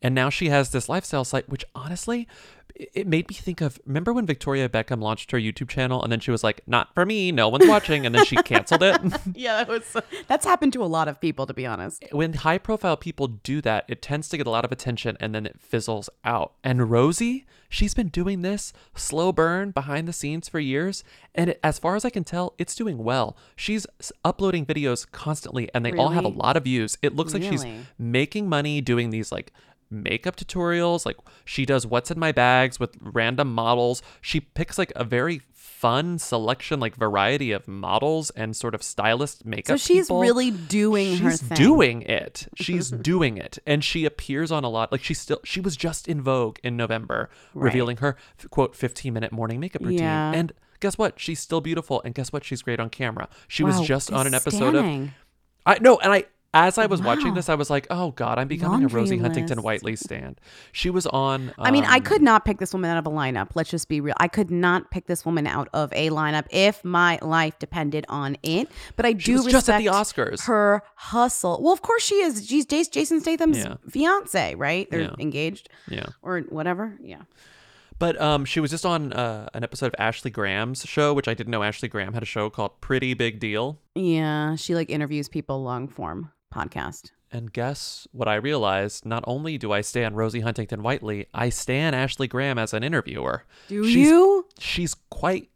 [0.00, 2.26] And now she has this lifestyle site, which honestly,
[2.74, 6.12] it it made me think of remember when Victoria Beckham launched her YouTube channel and
[6.12, 8.06] then she was like, not for me, no one's watching.
[8.06, 9.00] And then she canceled it.
[9.34, 9.96] yeah, that was
[10.28, 12.04] that's happened to a lot of people, to be honest.
[12.12, 15.34] when high profile people do that, it tends to get a lot of attention and
[15.34, 16.52] then it fizzles out.
[16.62, 21.02] And Rosie, she's been doing this slow burn behind the scenes for years.
[21.34, 23.36] And it, as far as I can tell, it's doing well.
[23.56, 23.84] She's
[24.24, 26.98] uploading videos constantly and they all have a lot of views.
[27.02, 27.66] It looks like she's
[27.98, 29.52] making money doing these like
[29.92, 31.06] makeup tutorials.
[31.06, 34.02] Like she does what's in my bags with random models.
[34.20, 39.44] She picks like a very fun selection, like variety of models and sort of stylist
[39.44, 39.66] makeup.
[39.66, 40.20] So she's people.
[40.20, 42.46] really doing her She's doing it.
[42.56, 44.92] She's doing it, and she appears on a lot.
[44.92, 47.64] Like she still, she was just in Vogue in November, Right.
[47.64, 48.16] revealing her
[48.50, 49.98] quote fifteen minute morning makeup routine.
[50.00, 50.32] Yeah.
[50.32, 51.18] And guess what?
[51.18, 52.44] She's still beautiful, and guess what?
[52.44, 53.28] She's great on camera.
[53.48, 55.02] She was just on an episode stunning.
[55.02, 55.10] of.
[55.66, 56.24] I no, and I
[56.54, 59.18] as I was watching this, I was like, oh god, I'm becoming Laundry a Rosie
[59.18, 60.40] Huntington Whiteley stand.
[60.72, 61.52] She was on.
[61.58, 63.50] I mean, I um, could not pick this woman out of a lineup.
[63.54, 64.14] Let's just be real.
[64.18, 68.36] I could not pick this woman out of a lineup if my life depended on
[68.42, 68.68] it.
[68.96, 70.44] But I do was just at the Oscars.
[70.46, 71.60] her hustle.
[71.62, 72.46] Well, of course she is.
[72.46, 73.76] She's Jason Statham's Yeah.
[73.88, 74.90] fiance, right?
[74.90, 75.14] They're Yeah.
[75.18, 75.70] engaged.
[75.88, 76.06] Yeah.
[76.22, 76.98] Or whatever.
[77.02, 77.22] Yeah.
[77.98, 81.34] But um, she was just on uh, an episode of Ashley Graham's show, which I
[81.34, 83.78] didn't know Ashley Graham had a show called Pretty Big Deal.
[83.94, 84.56] Yeah.
[84.56, 87.10] She like interviews people long form podcast.
[87.30, 89.06] And guess what I realized?
[89.06, 93.44] Not only do I stand Rosie Huntington Whiteley, I stand Ashley Graham as an interviewer.
[93.68, 94.46] Do she's, you?
[94.58, 95.48] She's quite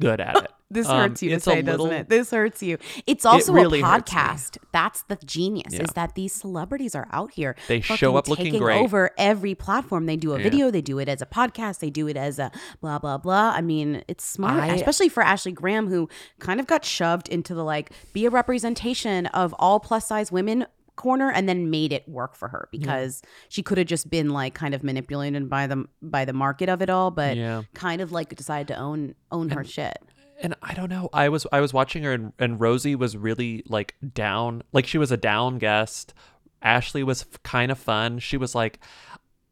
[0.00, 0.50] good at it.
[0.70, 2.08] This Um, hurts you to say, little- doesn't it?
[2.10, 2.76] This hurts you.
[3.06, 4.58] It's also really a podcast.
[4.70, 5.84] That's the genius Yeah.
[5.84, 7.56] is that these celebrities are out here.
[7.68, 8.82] They show up looking taking great.
[8.82, 10.04] over every platform.
[10.04, 10.42] They do a Yeah.
[10.42, 12.50] video, they do it as a podcast, they do it as a
[12.82, 13.52] blah blah blah.
[13.56, 16.06] I mean, it's smart, I- especially for Ashley Graham, who
[16.38, 20.66] kind of got shoved into the like be a representation of all plus size women
[20.98, 24.52] corner and then made it work for her because she could have just been like
[24.52, 27.62] kind of manipulated by the by the market of it all but Yeah.
[27.72, 29.96] kind of like decided to own own her shit
[30.40, 31.08] and I don't know.
[31.12, 34.62] I was I was watching her, and, and Rosie was really like down.
[34.72, 36.14] Like she was a down guest.
[36.62, 38.20] Ashley was kind of fun.
[38.20, 38.78] She was like,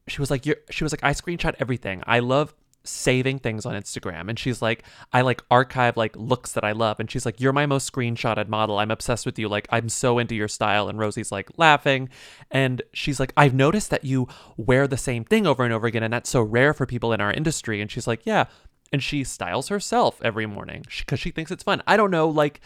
[0.07, 2.05] she was like, you're, she was like, I screenshot everything.
[2.07, 2.55] I love
[2.87, 4.28] saving things on Instagram.
[4.28, 7.01] And she's like, I like archive like looks that I love.
[7.01, 8.78] And she's like, you're my most screenshotted model.
[8.78, 9.49] I'm obsessed with you.
[9.49, 10.89] Like I'm so into your style.
[10.89, 12.09] And Rosie's like laughing,
[12.51, 16.03] and she's like, I've noticed that you wear the same thing over and over again,
[16.03, 17.80] and that's so rare for people in our industry.
[17.80, 18.47] And she's like, yeah
[18.93, 21.82] and she styles herself every morning because she thinks it's fun.
[21.87, 22.61] I don't know, like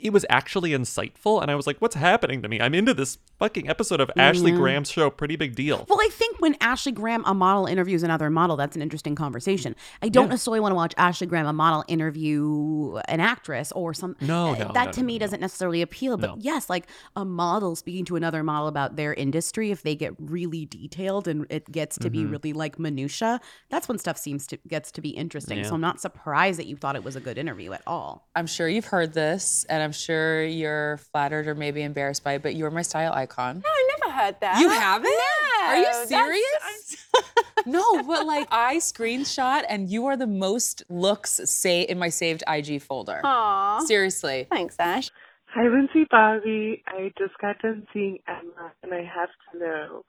[0.00, 2.60] it was actually insightful, and I was like, "What's happening to me?
[2.60, 6.40] I'm into this fucking episode of Ashley Graham's show, Pretty Big Deal." Well, I think
[6.40, 9.74] when Ashley Graham, a model, interviews another model, that's an interesting conversation.
[10.02, 10.30] I don't Yeah.
[10.30, 14.16] necessarily want to watch Ashley Graham, a model, interview an actress or some.
[14.20, 16.16] No, uh, no, that no, to no, me doesn't necessarily appeal.
[16.16, 16.36] But No.
[16.40, 16.86] yes, like
[17.16, 21.46] a model speaking to another model about their industry, if they get really detailed and
[21.50, 22.30] it gets to be Mhm.
[22.32, 23.40] really like minutia,
[23.70, 25.58] that's when stuff seems to gets to be interesting.
[25.58, 25.64] Yeah.
[25.64, 28.28] So I'm not surprised that you thought it was a good interview at all.
[28.34, 32.42] I'm sure you've heard this, and I'm sure you're flattered or maybe embarrassed by it,
[32.42, 33.62] but you're my style icon.
[33.64, 34.58] No, I never heard that.
[34.60, 35.12] You haven't?
[35.12, 35.68] Yeah.
[35.68, 37.06] Are you serious?
[37.66, 42.42] no, but like I screenshot, and you are the most looks say in my saved
[42.48, 43.20] IG folder.
[43.24, 43.80] Aw.
[43.80, 44.46] Seriously.
[44.50, 45.10] Thanks, Ash.
[45.54, 46.82] Hi, Lindsay Bobby.
[46.86, 50.04] I just got done seeing Emma, and I have to know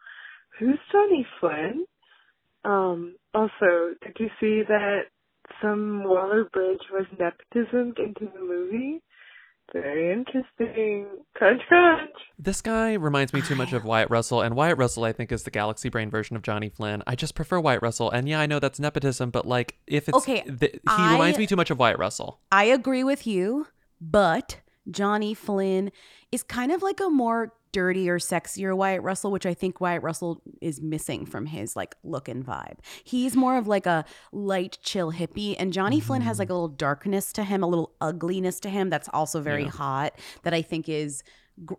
[0.58, 1.86] who's Johnny Flynn.
[2.66, 3.16] Um.
[3.34, 5.04] Also, did you see that
[5.62, 9.02] some Waller Bridge was nepotism into the movie?
[9.74, 11.08] Very interesting.
[11.36, 12.10] Crunch, crunch.
[12.38, 15.44] This guy reminds me too much of Wyatt Russell, and Wyatt Russell, I think, is
[15.44, 17.04] the Galaxy Brain version of Johnny Flynn.
[17.06, 20.18] I just prefer Wyatt Russell, and yeah, I know that's nepotism, but like, if it's
[20.18, 22.40] Okay, th- he I- reminds me too much of Wyatt Russell.
[22.52, 23.68] I agree with you,
[24.02, 24.60] but
[24.90, 25.92] Johnny Flynn
[26.32, 30.42] is kind of like a more dirtier, sexier Wyatt Russell, which I think Wyatt Russell
[30.62, 32.78] is missing from his like look and vibe.
[33.04, 36.08] He's more of like a light, chill hippie, and Johnny mm-hmm.
[36.08, 39.42] Flynn has like a little darkness to him, a little ugliness to him that's also
[39.42, 39.70] very Yeah.
[39.70, 40.14] hot.
[40.44, 41.24] That I think is.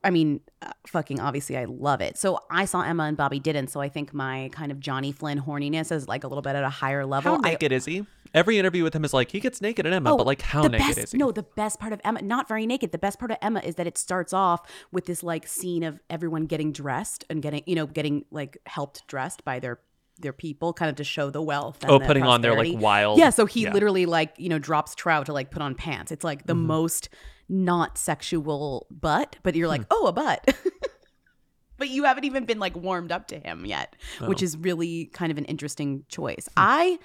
[0.04, 2.18] I mean, uh, fucking obviously, I love it.
[2.18, 3.68] So I saw Emma and Bobby didn't.
[3.68, 6.64] So I think my kind of Johnny Flynn horniness is like a little bit at
[6.64, 7.34] a higher level.
[7.36, 8.06] How I- naked is he?
[8.32, 10.62] Every interview with him is like he gets naked in Emma, Oh, but like how
[10.62, 11.18] naked best, is he?
[11.18, 12.92] No, the best part of Emma, not very naked.
[12.92, 14.60] The best part of Emma is that it starts off
[14.92, 19.04] with this like scene of everyone getting dressed and getting, you know, getting like helped
[19.08, 19.80] dressed by their
[20.22, 21.78] their people, kind of to show the wealth.
[21.82, 23.72] And Oh, the putting on their, like, wild- Yeah, so he yeah.
[23.72, 26.10] literally like you know drops trout to like put on pants.
[26.12, 26.66] It's like the Mm-hmm.
[26.66, 27.08] most
[27.48, 29.80] not sexual butt, but you're Hmm.
[29.80, 30.54] like, oh, a butt.
[31.78, 33.96] but you haven't even been like warmed up to him yet,
[34.26, 34.44] which Oh.
[34.44, 36.48] is really kind of an interesting choice.
[36.56, 36.98] I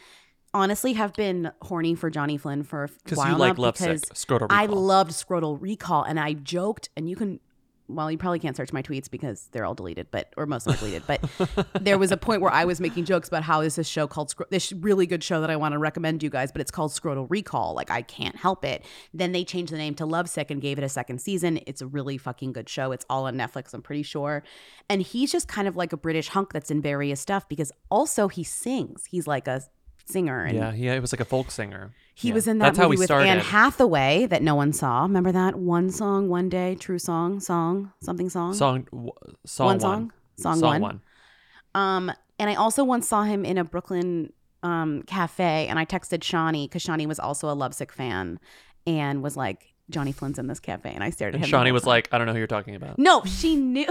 [0.53, 4.03] honestly have been horny for Johnny Flynn for a 'Cause you while like now because
[4.49, 7.39] I loved Scrotal Recall, and I joked, and you can.
[7.87, 10.79] Well, you probably can't search my tweets because they're all deleted, but or most of
[10.79, 11.03] them deleted.
[11.05, 14.07] But there was a point where I was making jokes about how there's this show
[14.07, 16.61] called Scro- this really good show that I want to recommend to you guys, but
[16.61, 17.75] it's called Scrotal Recall.
[17.75, 18.83] Like I can't help it.
[19.13, 21.59] Then they changed the name to Lovesick and gave it a second season.
[21.67, 22.91] It's a really fucking good show.
[22.91, 24.43] It's all on Netflix, I'm pretty sure.
[24.89, 28.27] And he's just kind of like a British hunk that's in various stuff because also
[28.29, 29.05] he sings.
[29.05, 29.61] He's like a
[30.05, 31.91] singer and yeah, yeah, he was like a folk singer.
[32.13, 32.33] he Yeah.
[32.35, 33.27] was in that That's how movie we with started.
[33.27, 35.01] Anne Hathaway that no one saw.
[35.03, 39.11] Remember that one song, one day, true song, song, something song, Song, w-
[39.45, 40.81] song one one, song, song, song one.
[40.81, 41.01] one.
[41.73, 44.31] Um, and I also once saw him in a Brooklyn
[44.63, 48.39] um cafe, and I texted Shawnee because Shawnee was also a Lovesick fan,
[48.87, 51.47] and was like, Johnny Flynn's in this cafe, and I stared at him.
[51.47, 51.89] Shawnee was time.
[51.89, 52.97] like, I don't know who you're talking about.
[52.97, 53.87] No, she knew.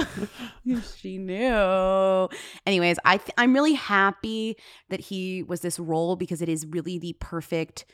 [0.96, 2.28] she knew.
[2.66, 4.56] Anyways, I th- I'm really happy
[4.88, 7.84] that he was this role because it is really the perfect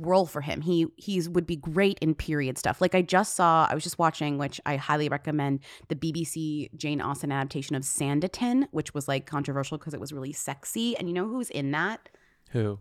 [0.00, 0.60] role for him.
[0.60, 2.80] He he's would be great in period stuff.
[2.80, 7.00] Like I just saw, I was just watching, which I highly recommend, the BBC Jane
[7.00, 10.96] Austen adaptation of Sanditon, which was like controversial because it was really sexy.
[10.96, 12.08] And you know who's in that?
[12.50, 12.78] Who?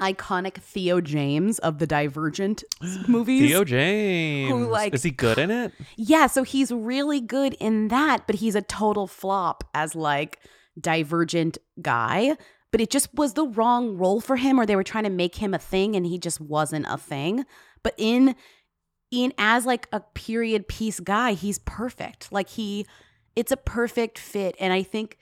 [0.00, 2.64] Iconic Theo James of the Divergent
[3.08, 3.48] movies.
[3.50, 4.50] Theo James.
[4.50, 5.72] Who like- is he good in it?
[5.96, 10.38] Yeah, so he's really good in that, but he's a total flop as like
[10.80, 12.36] divergent guy.
[12.72, 15.36] But it just was the wrong role for him, or they were trying to make
[15.36, 17.44] him a thing and he just wasn't a thing.
[17.84, 18.34] But in
[19.12, 22.32] in as like a period piece guy, he's perfect.
[22.32, 22.84] Like he
[23.36, 24.56] it's a perfect fit.
[24.58, 25.18] And I think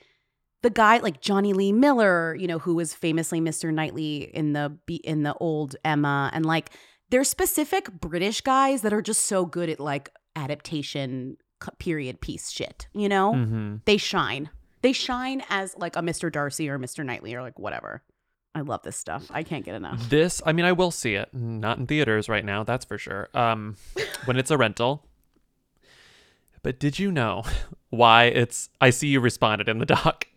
[0.63, 3.71] the guy like Jonny Lee Miller, you know, who was famously Mr.
[3.71, 6.71] Knightley in the be- in the old Emma, and like
[7.11, 11.37] there's specific British guys that are just so good at like adaptation
[11.79, 12.87] period piece shit.
[12.93, 13.81] You know, Mhm.
[13.85, 14.49] they shine.
[14.81, 16.31] They shine as like a Mr.
[16.31, 17.05] Darcy or Mr.
[17.05, 18.03] Knightley or like whatever.
[18.55, 19.25] I love this stuff.
[19.31, 20.09] I can't get enough.
[20.09, 21.29] This, I mean, I will see it.
[21.33, 23.29] Not in theaters right now, that's for sure.
[23.33, 23.77] Um,
[24.25, 25.05] when it's a rental.
[26.63, 27.43] But did you know
[27.89, 28.69] why it's?
[28.81, 30.27] I see you responded in the doc.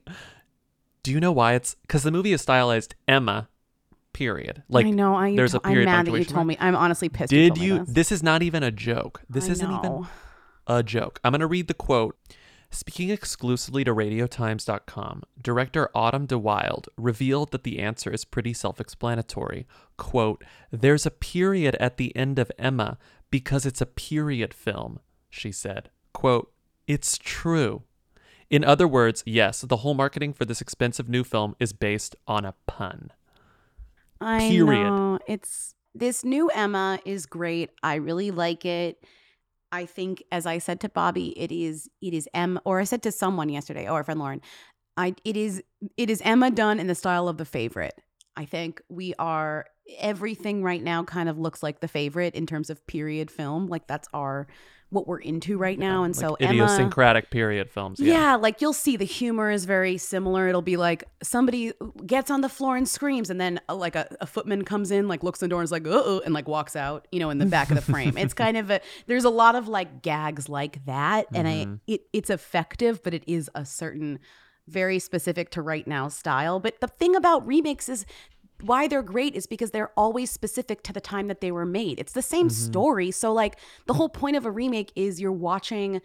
[1.03, 1.77] Do you know why it's?
[1.83, 3.49] Because the movie is stylized Emma,
[4.13, 4.65] period.
[4.69, 5.15] Like I know.
[5.15, 6.57] I there's a I'm mad that you told me.
[6.61, 7.31] I'm honestly pissed.
[7.31, 7.79] Did me you?
[7.79, 7.89] this.
[7.95, 9.23] This is not even a joke.
[9.31, 10.07] This I isn't even
[10.67, 11.21] a joke.
[11.25, 12.19] I'm going to read the quote.
[12.69, 18.81] Speaking exclusively to RadioTimes.com, director Autumn de Wilde revealed that the answer is pretty self
[18.81, 19.67] explanatory.
[19.97, 22.99] Quote, There's a period at the end of Emma
[23.31, 24.99] because it's a period film,
[25.31, 25.91] she said.
[26.17, 26.51] Quote,
[26.87, 27.83] It's true.
[28.49, 32.47] In other words, yes, the whole marketing for this expensive new film is based on
[32.47, 33.11] a pun.
[34.19, 34.85] I Period.
[34.85, 35.19] know.
[35.27, 37.69] It's this new Emma is great.
[37.83, 39.05] I really like it.
[39.71, 43.03] I think, as I said to Bobby, it is it is Emma, or I said
[43.03, 44.41] to someone yesterday, oh, our friend Lauren,
[44.97, 45.63] I it is
[45.99, 48.01] it is Emma done in the style of the favorite.
[48.39, 49.67] I think we are
[49.99, 53.67] everything right now kind of looks like the favorite in terms of period film.
[53.67, 54.47] Like that's our
[54.91, 56.05] what we're into right now.
[56.05, 57.99] And so Emma Idiosyncratic period films.
[57.99, 58.37] yeah.
[58.37, 60.49] like you'll see the humor is very similar.
[60.49, 61.73] It'll be like somebody
[62.07, 65.09] gets on the floor and screams, and then uh, like a, a footman comes in,
[65.09, 67.31] like looks in the door and is like, uh and like walks out, you know,
[67.31, 68.17] in the back of the frame.
[68.17, 71.27] It's kind of a, there's a lot of like gags like that.
[71.35, 71.81] And I, Mhm.
[71.89, 74.19] it, it's effective, but it is a certain,
[74.69, 76.59] very specific to right now style.
[76.61, 78.05] But the thing about remakes is,
[78.63, 81.99] why they're great is because they're always specific to the time that they were made.
[81.99, 82.53] It's the same Mhm.
[82.53, 83.11] story.
[83.11, 86.01] So like the whole point of a remake is you're watching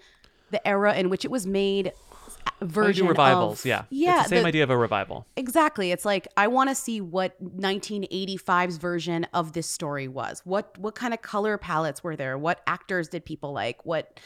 [0.51, 1.93] the era in which it was made
[2.61, 3.83] version revivals, of yeah.
[3.89, 5.25] yeah It's the same the- idea of a revival.
[5.37, 5.91] Exactly.
[5.91, 10.41] It's like I want to see what 1985's version of this story was.
[10.43, 12.37] What what kind of color palettes were there?
[12.37, 13.85] What actors did people like?
[13.85, 14.19] What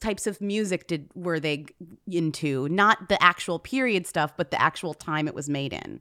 [0.00, 1.66] types of music did were they
[2.10, 2.68] into?
[2.68, 6.00] Not the actual period stuff, but the actual time it was made in.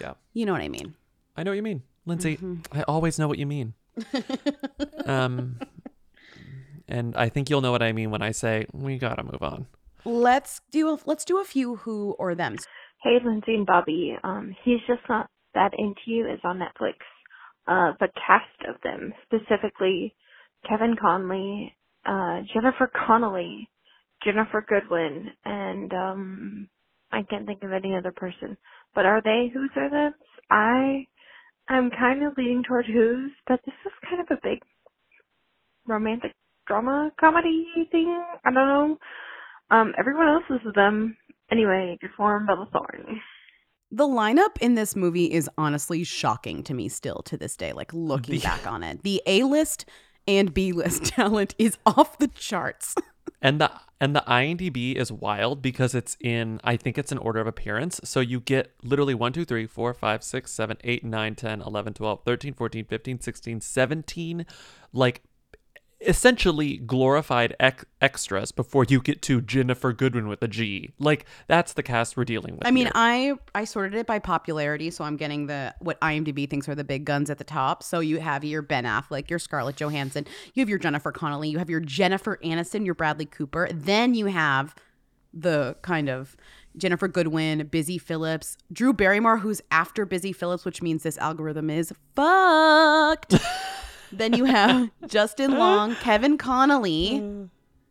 [0.00, 0.14] Yeah.
[0.32, 0.94] You know what I mean?
[1.36, 1.82] I know what you mean.
[2.06, 2.78] Lindsay, Mm-hmm.
[2.78, 3.74] I always know what you mean.
[5.06, 5.58] um
[6.88, 9.66] and I think you'll know what I mean when I say we gotta move on.
[10.04, 12.56] Let's do a, let's do a few who or them.
[13.02, 14.16] Hey, Lindsay and Bobby.
[14.24, 16.94] Um, he's just not that into you is on Netflix.
[17.66, 20.14] Uh, the cast of them, specifically
[20.68, 21.74] Kevin Connolly,
[22.06, 23.68] uh, Jennifer Connelly,
[24.26, 26.68] Ginnifer Goodwin, and um,
[27.12, 28.56] I can't think of any other person.
[28.94, 30.14] But are they who's or them?
[30.50, 31.06] I
[31.68, 34.58] am kind of leaning toward who's, but this is kind of a big
[35.86, 36.32] romantic
[36.66, 38.22] drama comedy thing.
[38.44, 38.98] I don't know.
[39.70, 41.16] Um, everyone else is them.
[41.50, 43.20] Anyway, good form, Bella Thorne.
[43.92, 47.92] The lineup in this movie is honestly shocking to me still to this day, like
[47.92, 49.02] looking The- back on it.
[49.02, 49.84] The A list
[50.28, 52.94] and B list talent is off the charts.
[53.42, 53.70] And the
[54.00, 58.00] and the IMDb is wild because it's in I think it's an order of appearance.
[58.04, 61.94] So you get literally 1, 2, 3, 4, 5, 6, 7, 8, 9, 10, 11,
[61.94, 64.46] 12, 13, 14, 15, 16, 17
[64.92, 65.22] like
[66.00, 70.90] essentially glorified ex- extras before you get to Ginnifer Goodwin with a G.
[70.98, 72.66] Like that's the cast we're dealing with.
[72.66, 72.92] I mean, here.
[72.94, 76.84] I I sorted it by popularity, so I'm getting the what IMDb thinks are the
[76.84, 77.82] big guns at the top.
[77.82, 81.58] So you have your Ben Affleck, your Scarlett Johansson, you have your Jennifer Connelly, you
[81.58, 83.68] have your Jennifer Aniston, your Bradley Cooper.
[83.72, 84.74] Then you have
[85.32, 86.36] the kind of
[86.78, 91.92] Ginnifer Goodwin, Busy Phillips, Drew Barrymore, who's after Busy Phillips, which means this algorithm is
[92.14, 93.34] fucked.
[94.12, 97.48] then you have Justin Long, Kevin Connolly.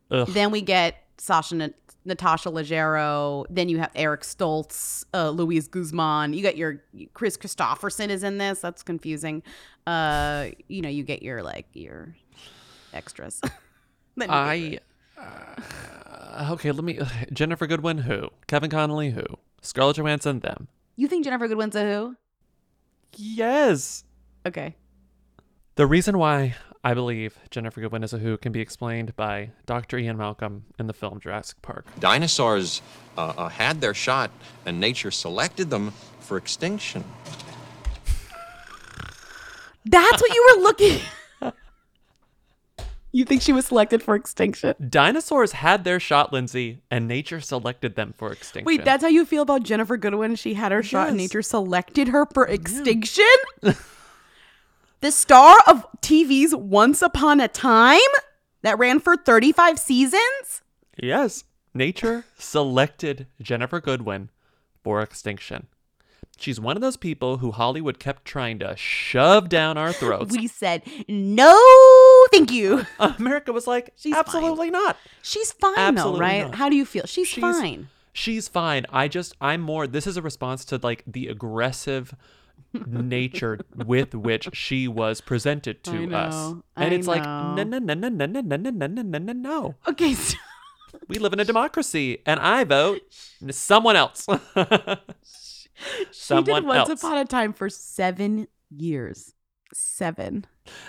[0.10, 1.74] Then we get Sasha Nat-
[2.06, 3.46] Natasha Leggero.
[3.50, 6.34] Then you have Eric Stoltz, uh, Luis Guzman.
[6.34, 6.82] You got your
[7.14, 8.60] Kris Kristofferson is in this.
[8.60, 9.44] That's confusing.
[9.86, 12.16] Uh, you know, you get your like your
[12.94, 13.42] extras.
[14.16, 14.36] Then you
[14.72, 14.82] get
[15.18, 15.60] I
[16.38, 16.96] uh, okay, let me
[17.32, 18.30] Ginnifer Goodwin who?
[18.48, 19.24] Kevin Connolly who?
[19.62, 20.68] Scarlett Johansson them.
[20.96, 22.16] You think Ginnifer Goodwin's a who?
[23.16, 24.04] Yes.
[24.46, 24.76] Okay.
[25.80, 29.98] The reason why I believe Ginnifer Goodwin is a who can be explained by Dr.
[29.98, 31.86] Ian Malcolm in the film Jurassic Park.
[32.02, 32.82] Dinosaurs
[33.18, 34.30] uh, uh, had their shot,
[34.66, 37.06] and nature selected them for extinction.
[39.86, 41.00] That's what you were looking.
[43.14, 44.76] you think she was selected for extinction?
[44.86, 48.66] Dinosaurs had their shot, Lindsay, and nature selected them for extinction.
[48.66, 50.36] Wait, that's how you feel about Ginnifer Goodwin?
[50.36, 53.24] She had her shot and nature selected her for extinction?
[55.02, 58.00] the star of TV's Once Upon a Time
[58.62, 60.62] that ran for 35 seasons?
[61.02, 61.44] Yes,
[61.74, 64.30] nature selected Ginnifer Goodwin
[64.84, 65.68] for extinction.
[66.38, 70.36] She's one of those people who Hollywood kept trying to shove down our throats.
[70.36, 71.54] We said, no,
[72.32, 72.86] thank you.
[73.00, 74.96] America was like, She's absolutely not.
[75.22, 76.42] She's fine, Absolutely though, right?
[76.44, 76.56] not.
[76.56, 77.06] How do you feel?
[77.06, 77.90] She's, fine.
[78.14, 78.86] She's fine.
[78.90, 82.14] I just, I'm more, this is a response to like the aggressive
[82.74, 86.54] nature with which she was presented to I us.
[86.76, 87.56] And I it's like, know.
[87.56, 89.76] no, no, no, no, no, no, no, no, no, no, no, no, no.
[89.88, 90.38] Okay, so
[91.08, 93.02] We live in a democracy, and I vote
[93.52, 94.26] someone else.
[96.12, 97.04] she did Once else.
[97.04, 99.34] Upon a Time for seven years.
[99.74, 100.46] Seven.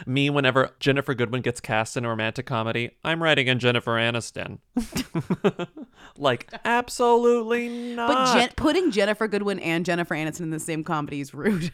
[0.06, 4.58] Me, whenever Ginnifer Goodwin gets cast in a romantic comedy, I'm writing in Jennifer Aniston.
[6.16, 8.08] like, absolutely not.
[8.08, 11.72] But Jen- putting Ginnifer Goodwin and Jennifer Aniston in the same comedy is rude.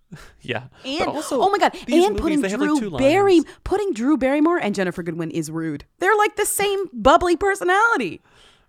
[0.40, 0.64] yeah.
[0.84, 4.74] And also, oh my god, and movies, putting Drew like, Barry, putting Drew Barrymore and
[4.74, 5.84] Ginnifer Goodwin is rude.
[5.98, 8.20] They're like the same bubbly personality.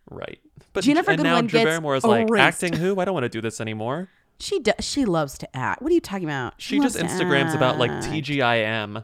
[0.09, 0.39] Right.
[0.73, 2.99] But Jennifer and now Goodwin Drew gets Barrymore is like acting who?
[2.99, 4.09] I don't want to do this anymore.
[4.39, 4.75] She does.
[4.79, 5.81] She loves to act.
[5.81, 6.53] What are you talking about?
[6.57, 7.91] She, just Instagrams about like.
[7.91, 9.03] TGIM.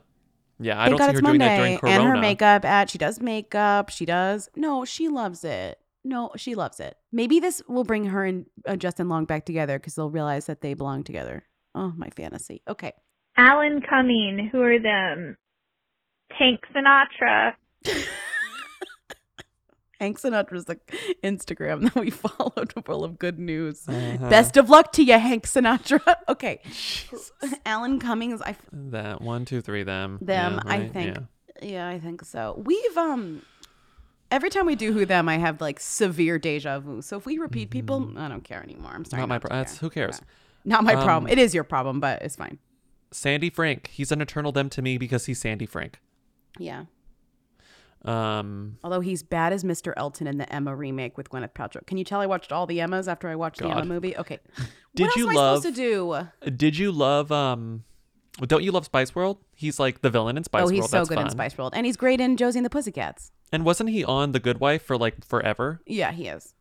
[0.60, 1.46] Yeah, I Thank don't God see it's her doing Monday.
[1.46, 1.96] that during Corona.
[2.00, 3.90] And her makeup at she does makeup.
[3.90, 4.50] She does.
[4.56, 5.80] No, she loves it.
[6.06, 6.98] No, she loves it.
[7.12, 10.62] Maybe this will bring her and uh, Justin Long back together because they'll realize that
[10.62, 11.44] they belong together.
[11.74, 12.62] Oh, my fantasy.
[12.68, 12.94] Okay.
[13.38, 15.36] Alan Cumming, who are them?
[16.38, 17.54] Tank Sinatra.
[20.06, 20.78] Hank Sinatra's the
[21.24, 23.88] Instagram that we followed full of good news.
[23.88, 24.30] Uh-huh.
[24.30, 26.00] Best of luck to you, Hank Sinatra.
[26.30, 26.60] Okay.
[27.66, 30.18] Alan Cummings, I That one, two, three, them.
[30.22, 31.18] them, Yeah, I think.
[31.18, 31.24] yeah.
[31.62, 31.88] Yeah.
[31.88, 32.62] I think so.
[32.64, 33.42] We've um
[34.32, 37.02] every time we do who them, I have like severe deja vu.
[37.02, 38.92] So if we repeat people, I don't care anymore.
[38.94, 39.22] I'm sorry.
[39.24, 39.30] Mm-hmm.
[39.30, 39.60] Not my problem.
[39.60, 40.22] That's who cares.
[40.66, 41.32] Not my Um, problem.
[41.32, 42.58] It is your problem, but it's fine.
[43.12, 43.88] Sandy Frank.
[43.94, 46.00] He's an eternal them to me because he's Sandy Frank.
[46.60, 46.86] Yeah.
[48.08, 49.94] Um, Although he's bad as Mr.
[49.98, 51.86] Elton in the Emma remake with Gwyneth Paltrow.
[51.88, 54.16] Can you tell I watched all the Emmas after I watched the Emma movie?
[54.18, 54.40] Okay.
[54.96, 55.82] Did what else you am love- I supposed to
[56.42, 56.52] do?
[56.56, 57.84] did you love um?
[58.42, 59.38] Don't you love Spice World?
[59.56, 60.72] He's like the villain in Spice World.
[60.72, 60.84] oh, World.
[60.84, 61.30] he's so That's good in.
[61.30, 63.32] Spice World, and he's great in Josie and the Pussycats.
[63.52, 65.82] And wasn't he on The Good Wife for like forever?
[65.86, 66.54] Yeah, he is.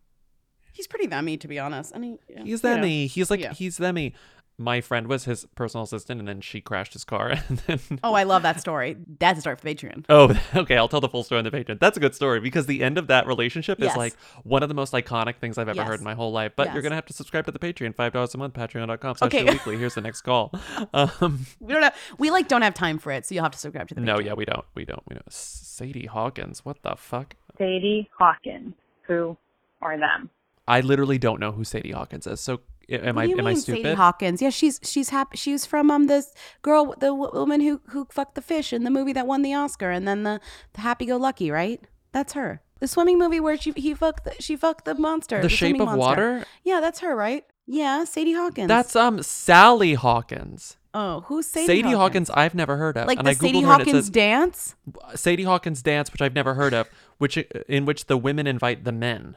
[0.72, 1.92] He's pretty themmy, to be honest.
[1.94, 2.76] I mean, yeah, He's you know.
[2.76, 3.06] themmy.
[3.08, 3.52] He's like Yeah.
[3.52, 4.12] he's themmy.
[4.56, 7.30] My friend was his personal assistant, and then she crashed his car.
[7.48, 8.96] And then Oh, I love that story.
[9.18, 10.04] That's a story for Patreon.
[10.08, 11.80] oh, okay, I'll tell the full story on the Patreon.
[11.80, 13.92] That's a good story because the end of that relationship Yes.
[13.92, 15.88] is like one of the most iconic things I've ever Yes.
[15.88, 16.52] heard in my whole life.
[16.54, 19.34] But you're gonna have to subscribe to the Patreon, five dollars a month, patreon.com slash
[19.34, 19.44] Okay.
[19.44, 19.76] Weekly.
[19.76, 20.52] Here's the next call.
[20.94, 23.58] Um, We don't have, we like don't have time for it, so you'll have to
[23.58, 24.00] subscribe to the.
[24.00, 25.32] no, yeah, we don't, we don't, we don't.
[25.32, 27.34] Sadie Hawkins, what the fuck?
[27.58, 28.74] Sadie Hawkins.
[29.08, 29.36] Who
[29.82, 30.30] are them?
[30.68, 32.40] I literally don't know who Sadie Hawkins is.
[32.40, 33.82] So a- am I am I mean, stupid?
[33.82, 34.42] Sadie Hawkins.
[34.42, 35.36] Yeah, she's she's happy.
[35.36, 36.32] She was from um this
[36.62, 39.90] girl, the woman who who fucked the fish in the movie that won the Oscar,
[39.90, 40.40] and then the
[40.74, 41.80] the Happy Go Lucky, right?
[42.12, 42.60] That's her.
[42.80, 45.40] The swimming movie where she he fucked the, she fucked the monster.
[45.40, 45.98] The Shape of monster.
[45.98, 46.44] Water?
[46.62, 47.44] Yeah, that's her, right?
[47.66, 48.68] Yeah, Sadie Hawkins.
[48.68, 50.76] That's um Sally Hawkins.
[50.92, 52.28] oh, who's Sadie, Sadie, Hawkins?
[52.28, 52.30] Hawkins.
[52.30, 53.06] I've never heard of.
[53.06, 54.74] Like and the I googled Sadie her and it Hawkins says dance.
[55.14, 57.36] Sadie Hawkins dance, which I've never heard of, which
[57.68, 59.36] in which the women invite the men.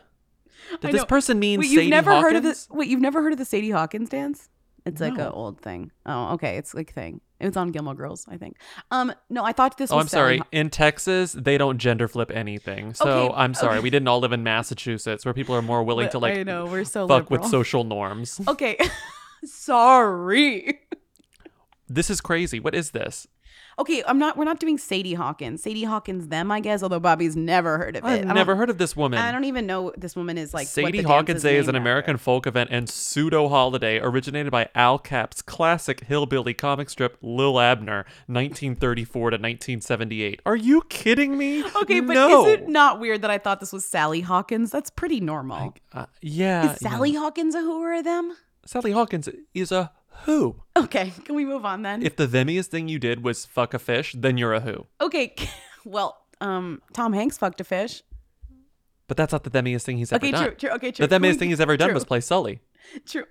[0.81, 2.23] Did this person mean Wait, Sadie you've never Hawkins?
[2.27, 2.67] heard of this?
[2.69, 4.49] Wait, you've never heard of the Sadie Hawkins dance?
[4.85, 5.27] It's like No.
[5.27, 5.91] an old thing.
[6.05, 6.55] Oh, okay.
[6.57, 7.19] It's like thing.
[7.41, 8.55] It was on Gilmore Girls, I think.
[8.89, 10.05] Um, no, I thought this Oh, was.
[10.05, 10.41] I'm sorry.
[10.51, 12.93] In Texas, they don't gender flip anything.
[12.93, 13.75] So Okay, I'm sorry.
[13.77, 13.83] okay.
[13.83, 16.43] We didn't all live in Massachusetts, where people are more willing But to like I
[16.43, 18.39] know, we're so fuck with social norms.
[18.47, 18.77] Okay.
[19.45, 20.79] Sorry.
[21.89, 22.59] This is crazy.
[22.59, 23.27] What is this?
[23.79, 24.37] Okay, I'm not.
[24.37, 25.61] We're not doing Sadie Hawkins.
[25.61, 26.81] Sadie Hawkins, them, I guess.
[26.81, 28.07] Although Bobby's never heard of it.
[28.07, 29.19] I've I never heard of this woman.
[29.19, 30.65] I don't even know what this woman is like.
[30.65, 34.97] what Sadie Hawkins Day is an American folk event and pseudo holiday originated by Al
[34.97, 40.41] Capp's classic hillbilly comic strip Lil Abner, 1934 to 1978.
[40.45, 41.63] Are you kidding me?
[41.77, 42.45] Okay, but no.
[42.45, 44.71] is it not weird that I thought this was Sally Hawkins?
[44.71, 45.75] That's pretty normal.
[45.93, 46.73] Uh, yeah.
[46.73, 48.35] is Sally Hawkins a who or a them?
[48.65, 49.91] Sally Hawkins is a
[50.25, 50.55] who.
[50.75, 52.03] Okay, can we move on then?
[52.03, 54.85] If the themiest thing you did was fuck a fish, then you're a who.
[55.01, 55.33] okay,
[55.85, 58.03] well, um, Tom Hanks fucked a fish.
[59.07, 60.43] But that's not the themiest thing he's ever Okay, done.
[60.43, 61.07] true, true, okay, true.
[61.07, 61.93] The Can we- themiest thing he's ever done true.
[61.95, 62.59] was play Sully.
[63.05, 63.23] True.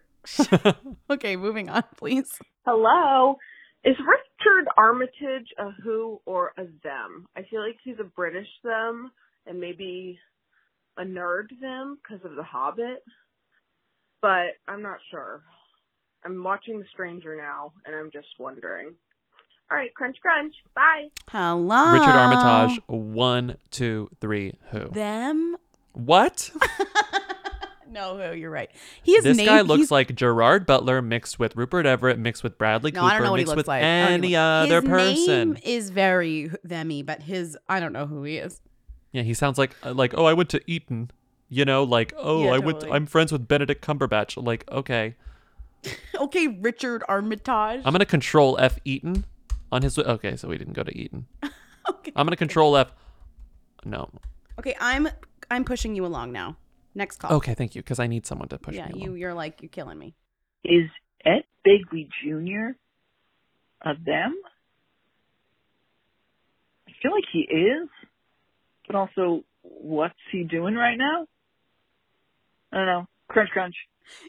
[1.10, 2.38] okay, moving on, please.
[2.66, 3.36] Hello.
[3.84, 7.26] Is Richard Armitage a who or a them?
[7.36, 9.10] I feel like he's a British them
[9.46, 10.18] and maybe
[10.98, 13.02] a nerd them because of The Hobbit,
[14.22, 15.42] but I'm not sure.
[16.26, 18.94] I'm watching The Stranger now and I'm just wondering.
[19.70, 20.54] All right, crunch, crunch.
[20.74, 21.08] Bye.
[21.28, 21.92] Hello.
[21.92, 24.88] Richard Armitage, one, two, three, who?
[24.90, 25.56] Them?
[25.92, 26.50] What?
[27.88, 28.36] No, who?
[28.36, 28.68] You're right.
[29.04, 29.48] He is this named.
[29.48, 33.10] guy looks he's- like Gerard Butler mixed with Rupert Everett mixed with Bradley No, Cooper
[33.10, 33.82] I don't know what he mixed looks with like.
[33.84, 35.52] I don't any even- other his person.
[35.52, 38.60] name is very themmy, but his I don't know who he is.
[39.12, 41.10] Yeah, he sounds like uh, like oh I went to Eton,
[41.48, 42.92] you know, like oh Yeah, I went totally.
[42.96, 44.44] I'm friends with Benedict Cumberbatch.
[44.44, 45.14] Like okay,
[46.18, 47.82] Okay, Richard Armitage.
[47.84, 49.26] I'm gonna control F Eton
[49.70, 49.98] on his.
[49.98, 51.26] Okay, so we didn't go to Eton.
[51.42, 52.92] I'm gonna control F.
[53.84, 54.10] No.
[54.58, 55.08] Okay, I'm
[55.50, 56.56] I'm pushing you along now.
[56.94, 57.34] Next call.
[57.34, 59.02] Okay, thank you, because I need someone to push yeah, me.
[59.02, 60.14] you you're like you're killing me.
[60.64, 60.88] Is
[61.24, 62.76] Ed Begley Jr.
[63.82, 64.34] of them?
[66.88, 67.88] I feel like he is,
[68.86, 71.26] but also, what's he doing right now?
[72.72, 73.06] I don't know.
[73.28, 73.74] Crunch, crunch.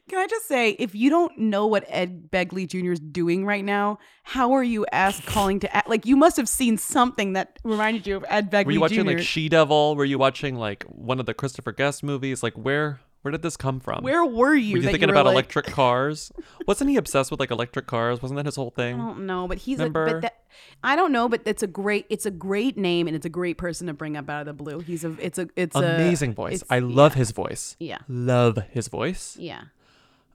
[0.10, 2.92] Can I just say, if you don't know what Ed Begley Jr.
[2.92, 5.90] is doing right now, how are you asked calling to act?
[5.90, 8.66] Like you must have seen something that reminded you of Ed Begley Jr.
[8.66, 9.10] Were you watching Jr.
[9.12, 9.96] like She Devil?
[9.96, 12.44] Were you watching like one of the Christopher Guest movies?
[12.44, 14.04] Like where where did this come from?
[14.06, 16.32] Where were you Were you thinking you about like- electric cars?
[16.66, 18.22] Wasn't he obsessed with like electric cars?
[18.22, 18.96] Wasn't that his whole thing?
[18.96, 20.44] I don't know, but he's a, but that,
[20.82, 23.58] I don't know, but it's a great it's a great name and it's a great
[23.58, 24.80] person to bring up out of the blue.
[24.80, 26.64] He's a it's a it's a Amazing voice.
[26.70, 27.76] I love his voice.
[27.80, 27.98] Yeah.
[28.08, 29.36] Love his voice.
[29.38, 29.64] Yeah.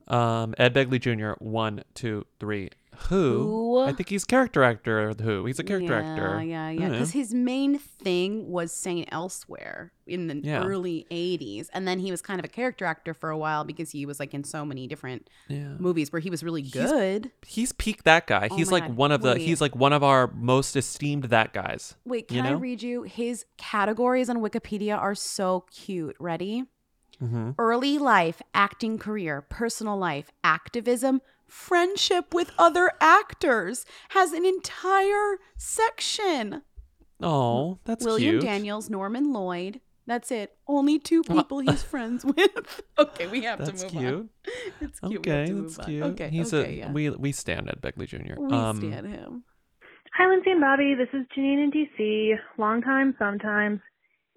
[0.07, 1.31] Um, Ed Begley Jr.
[1.43, 2.69] One, two, three.
[3.09, 3.79] Who?
[3.79, 5.09] I think he's character actor.
[5.09, 5.45] of Who?
[5.45, 6.43] He's a character yeah, actor.
[6.43, 6.89] Yeah, yeah, yeah.
[6.89, 9.07] Because his main thing was St.
[9.11, 10.63] Elsewhere in the Yeah.
[10.63, 13.91] early '80s, and then he was kind of a character actor for a while because
[13.91, 15.75] he was like in so many different Yeah.
[15.79, 17.31] movies where he was really good.
[17.45, 18.47] He's peak that guy.
[18.51, 19.33] Oh he's my like God, one of the.
[19.33, 19.41] wait.
[19.41, 21.95] He's like one of our most esteemed that guys.
[22.05, 22.57] Wait, can you I know?
[22.57, 23.03] read you?
[23.03, 26.15] His categories on Wikipedia are so cute.
[26.19, 26.65] Ready?
[27.21, 27.51] Mm-hmm.
[27.57, 31.21] Early life, acting career, personal life, activism,
[31.53, 33.85] friendship with other actors.
[34.09, 36.63] Has an entire section.
[37.21, 38.43] Oh, that's William cute.
[38.43, 39.79] Daniels, Norman Lloyd.
[40.05, 40.57] That's it.
[40.67, 42.81] Only two people he's friends with.
[42.99, 44.13] okay, we have That's to move cute.
[44.13, 44.29] on.
[44.81, 45.25] It's cute.
[45.25, 45.85] we have Okay, that's move on.
[45.85, 46.03] cute.
[46.03, 46.91] Okay, he's okay, a yeah.
[46.91, 48.39] we we stand Ed Begley Jr.
[48.41, 49.43] We um, stand him.
[50.17, 50.95] Hi, Lindsey and Bobby.
[50.95, 52.33] This is Janine in DC.
[52.57, 53.79] Long time, sometimes.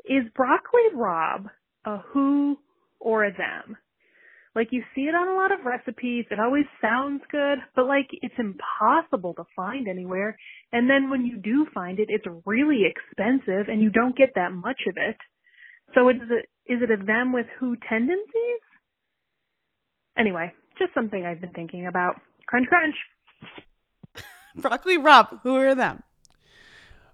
[0.05, 1.47] is broccoli rabe
[1.85, 2.57] a who
[3.01, 3.77] or a them?
[4.57, 8.09] Like you see it on a lot of recipes, it always sounds good, but like
[8.11, 10.39] it's impossible to find anywhere.
[10.73, 14.53] And then when you do find it, it's really expensive and you don't get that
[14.53, 15.17] much of it.
[15.95, 18.63] So is it is it a them with who tendencies?
[20.19, 22.15] Anyway, just something I've been thinking about.
[22.47, 22.95] Crunch crunch.
[24.57, 26.03] Broccoli rabe, who are them?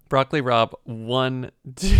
[0.07, 1.99] Broccoli rabe, one, two,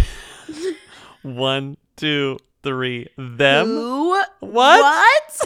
[1.22, 3.08] one, two, three.
[3.18, 3.68] Them.
[3.68, 4.10] Who?
[4.10, 4.30] What?
[4.40, 5.42] What?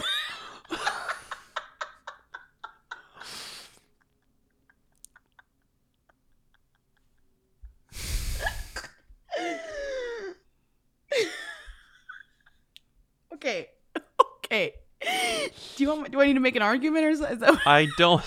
[13.34, 13.68] okay.
[14.42, 14.74] Okay.
[15.76, 16.10] Do you want?
[16.10, 18.22] Do I need to make an argument or is that I don't.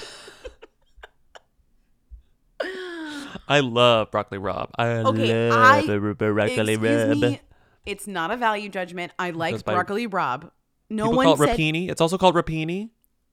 [3.47, 4.69] I love broccoli rabe.
[4.75, 7.19] I Okay, love I- broccoli rabe.
[7.19, 7.41] me.
[7.85, 9.11] It's not a value judgment.
[9.19, 10.49] I Goes like by- broccoli rabe.
[10.89, 11.89] No one call it said rapini.
[11.89, 12.89] It's also called rapini.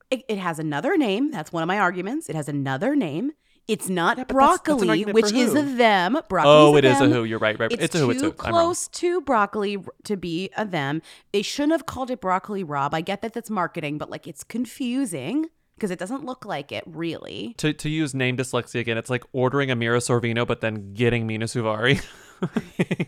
[0.09, 1.29] it, it has another name.
[1.31, 2.29] That's one of my arguments.
[2.29, 3.31] It has another name.
[3.67, 6.17] It's not but that's- that's broccoli, which oh, is a them.
[6.27, 7.23] Broccoli Oh, is it a is a who.
[7.25, 7.71] You're right, right.
[7.71, 8.63] It's, It's a who, it's too a- I'm wrong.
[8.65, 11.03] close to broccoli to be a them.
[11.31, 12.93] They shouldn't have called it broccoli rabe.
[12.93, 15.45] I get that that's marketing, but like it's confusing
[15.75, 17.53] because it doesn't look like it really.
[17.59, 21.27] To to use name dyslexia again, it's like ordering a Mira Sorvino but then getting
[21.27, 22.03] Mena Suvari.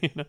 [0.02, 0.24] You know?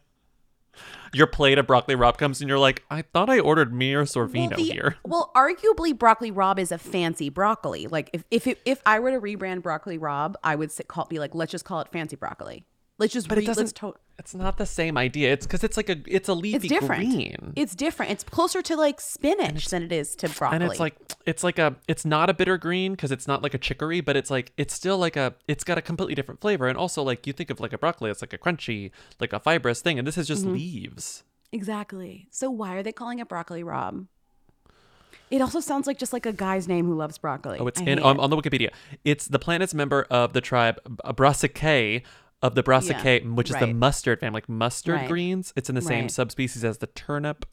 [1.15, 4.51] Your plate of broccoli rabe comes and you're like, I thought I ordered Mira Sorvino
[4.51, 4.97] well, the- here.
[5.05, 7.87] Well, arguably, broccoli rabe is a fancy broccoli.
[7.87, 11.07] Like if if it, if I were to rebrand broccoli rabe, I would say, call
[11.07, 12.65] be like, let's just call it fancy broccoli.
[12.99, 13.75] Let's just But re- it doesn't.
[13.77, 15.33] to- it's not the same idea.
[15.33, 15.97] It's because it's like a.
[16.07, 17.03] It's a leafy it's different.
[17.11, 17.53] green.
[17.57, 18.13] It's different.
[18.13, 20.57] It's closer to like spinach than it is to broccoli.
[20.57, 20.95] And it's like
[21.27, 24.15] it's like a it's not a bitter green because it's not like a chicory, but
[24.17, 26.69] it's like it's still like a it's got a completely different flavor.
[26.69, 29.41] And also like you think of like a broccoli, it's like a crunchy, like a
[29.41, 30.53] fibrous thing, and this is just Mhm.
[30.53, 31.25] leaves.
[31.51, 32.29] exactly.
[32.31, 34.07] So why are they calling it broccoli rabe?
[35.31, 37.59] It also sounds like just like a guy's name who loves broccoli.
[37.59, 38.03] Oh, it's I in it.
[38.05, 38.69] on the Wikipedia.
[39.03, 42.03] It's the planet's member of the tribe uh, Brassicaceae
[42.43, 45.09] of the Brassicaceae, which is the mustard family, like mustard Right.
[45.09, 45.53] greens.
[45.57, 46.11] It's in the same Right.
[46.11, 47.47] subspecies as the turnip.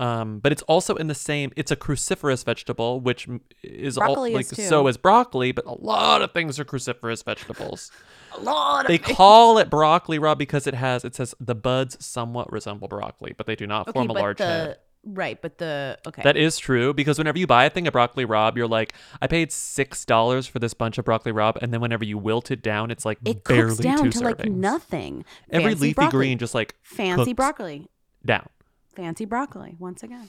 [0.00, 1.50] Um, but it's also in the same.
[1.56, 3.26] It's a cruciferous vegetable, which
[3.64, 5.50] is all like is so is broccoli.
[5.50, 7.90] But a lot of things are cruciferous vegetables.
[8.36, 8.86] a lot.
[8.86, 11.04] they call it broccoli rabe because it has.
[11.04, 14.38] It says the buds somewhat resemble broccoli, but they do not okay, form a large
[14.38, 14.78] the head.
[15.10, 16.22] Right, but the okay.
[16.22, 18.92] That is true because whenever you buy a thing of broccoli rabe, you're like,
[19.22, 22.50] I paid six dollars for this bunch of broccoli rabe, and then whenever you wilt
[22.50, 24.22] it down, it's like it barely cooks down two to servings.
[24.22, 25.24] like nothing.
[25.50, 26.18] Every Fancy leafy broccoli.
[26.18, 27.88] green just like fancy broccoli.
[28.24, 28.48] down.
[28.94, 30.28] Fancy broccoli once again.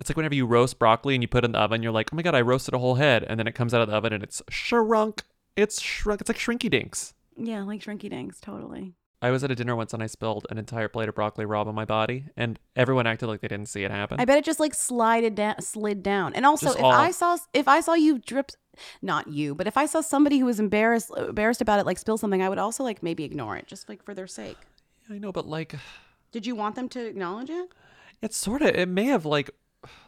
[0.00, 2.08] It's like whenever you roast broccoli and you put it in the oven, you're like,
[2.12, 3.94] oh my god, I roasted a whole head, and then it comes out of the
[3.94, 5.22] oven and it's shrunk.
[5.54, 6.20] It's shrunk.
[6.20, 7.14] It's like shrinky dinks.
[7.36, 8.94] Yeah, like shrinky dinks, totally.
[9.22, 11.66] I was at a dinner once and I spilled an entire plate of broccoli rabe
[11.66, 14.20] on my body, and everyone acted like they didn't see it happen.
[14.20, 16.34] I bet it just like slided down, slid down.
[16.34, 18.50] And also, Just if all- I saw if I saw you drip,
[19.00, 22.18] not you, but if I saw somebody who was embarrassed embarrassed about it, like spill
[22.18, 24.58] something, I would also like maybe ignore it, just like for their sake.
[25.08, 25.74] I know, but like,
[26.32, 27.70] Did you want them to acknowledge it?
[28.22, 28.68] it's sort of.
[28.68, 29.50] It may have like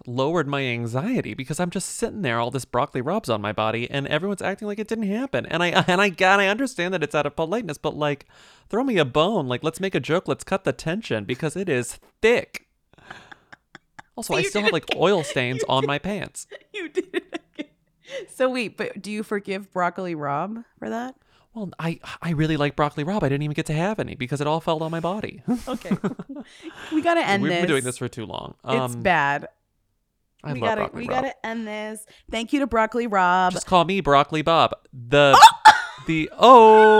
[0.07, 3.91] lowered my anxiety because I'm just sitting there, all this broccoli rubs on my body,
[3.91, 5.47] and everyone's acting like it didn't happen.
[5.47, 8.27] And I and I got, I understand that it's out of politeness, but like,
[8.69, 9.47] throw me a bone.
[9.47, 10.27] Like, let's make a joke.
[10.29, 12.67] Let's cut the tension because it is thick.
[14.17, 16.47] Also, I still have like oil stains on my pants.
[16.75, 17.71] You did it again.
[18.29, 21.15] So wait, but do you forgive broccoli rabe for that?
[21.55, 23.23] Well, I I really like broccoli rabe.
[23.23, 25.43] I didn't even get to have any because it all fell on my body.
[25.67, 25.97] Okay,
[26.93, 27.61] we gotta end We've this.
[27.63, 28.55] been doing this for too long.
[28.65, 29.49] it's Um, bad.
[30.45, 31.23] I we love gotta broccoli we Rob.
[31.23, 32.07] gotta end this.
[32.31, 33.53] Thank you to broccoli Rob.
[33.53, 34.73] Just call me Broccoli Bob.
[34.93, 35.39] The
[36.07, 36.99] the oh.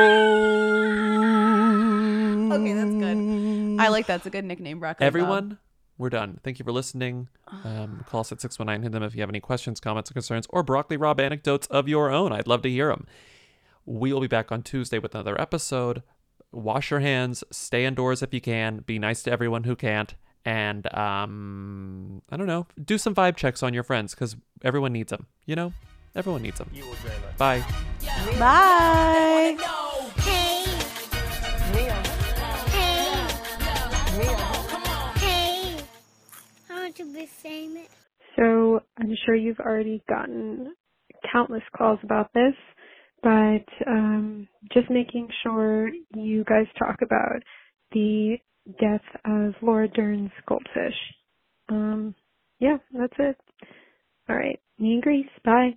[2.53, 3.77] Okay, that's good.
[3.81, 5.05] I like that's a good nickname, broccoli.
[5.05, 5.07] Bob.
[5.07, 5.59] Everyone,
[5.99, 6.41] we're done.
[6.43, 7.29] Thank you for listening.
[7.65, 10.47] Um, call us at 619 hit them if you have any questions, comments, or concerns,
[10.51, 12.33] or Broccoli rabe anecdotes of your own.
[12.33, 13.07] I'd love to hear them.
[13.85, 16.03] We will be back on Tuesday with another episode.
[16.53, 20.93] Wash your hands, stay indoors if you can, be nice to everyone who can't, and
[20.95, 25.27] um, I don't know, do some vibe checks on your friends because everyone needs them.
[25.47, 25.73] You know,
[26.15, 26.71] everyone needs them.
[27.37, 27.65] Bye.
[28.39, 29.57] Bye.
[30.19, 30.65] Hey.
[35.17, 35.77] Hey.
[36.71, 37.89] I want to be famous.
[38.37, 40.75] So I'm sure you've already gotten
[41.33, 42.55] countless calls about this,
[43.23, 47.43] but um, just making sure you guys talk about
[47.93, 48.37] the
[48.81, 50.97] death of Laura Dern's goldfish.
[51.71, 52.15] Um,
[52.61, 53.37] yeah, that's it.
[54.29, 55.27] All right, me and Grease.
[55.45, 55.77] Bye.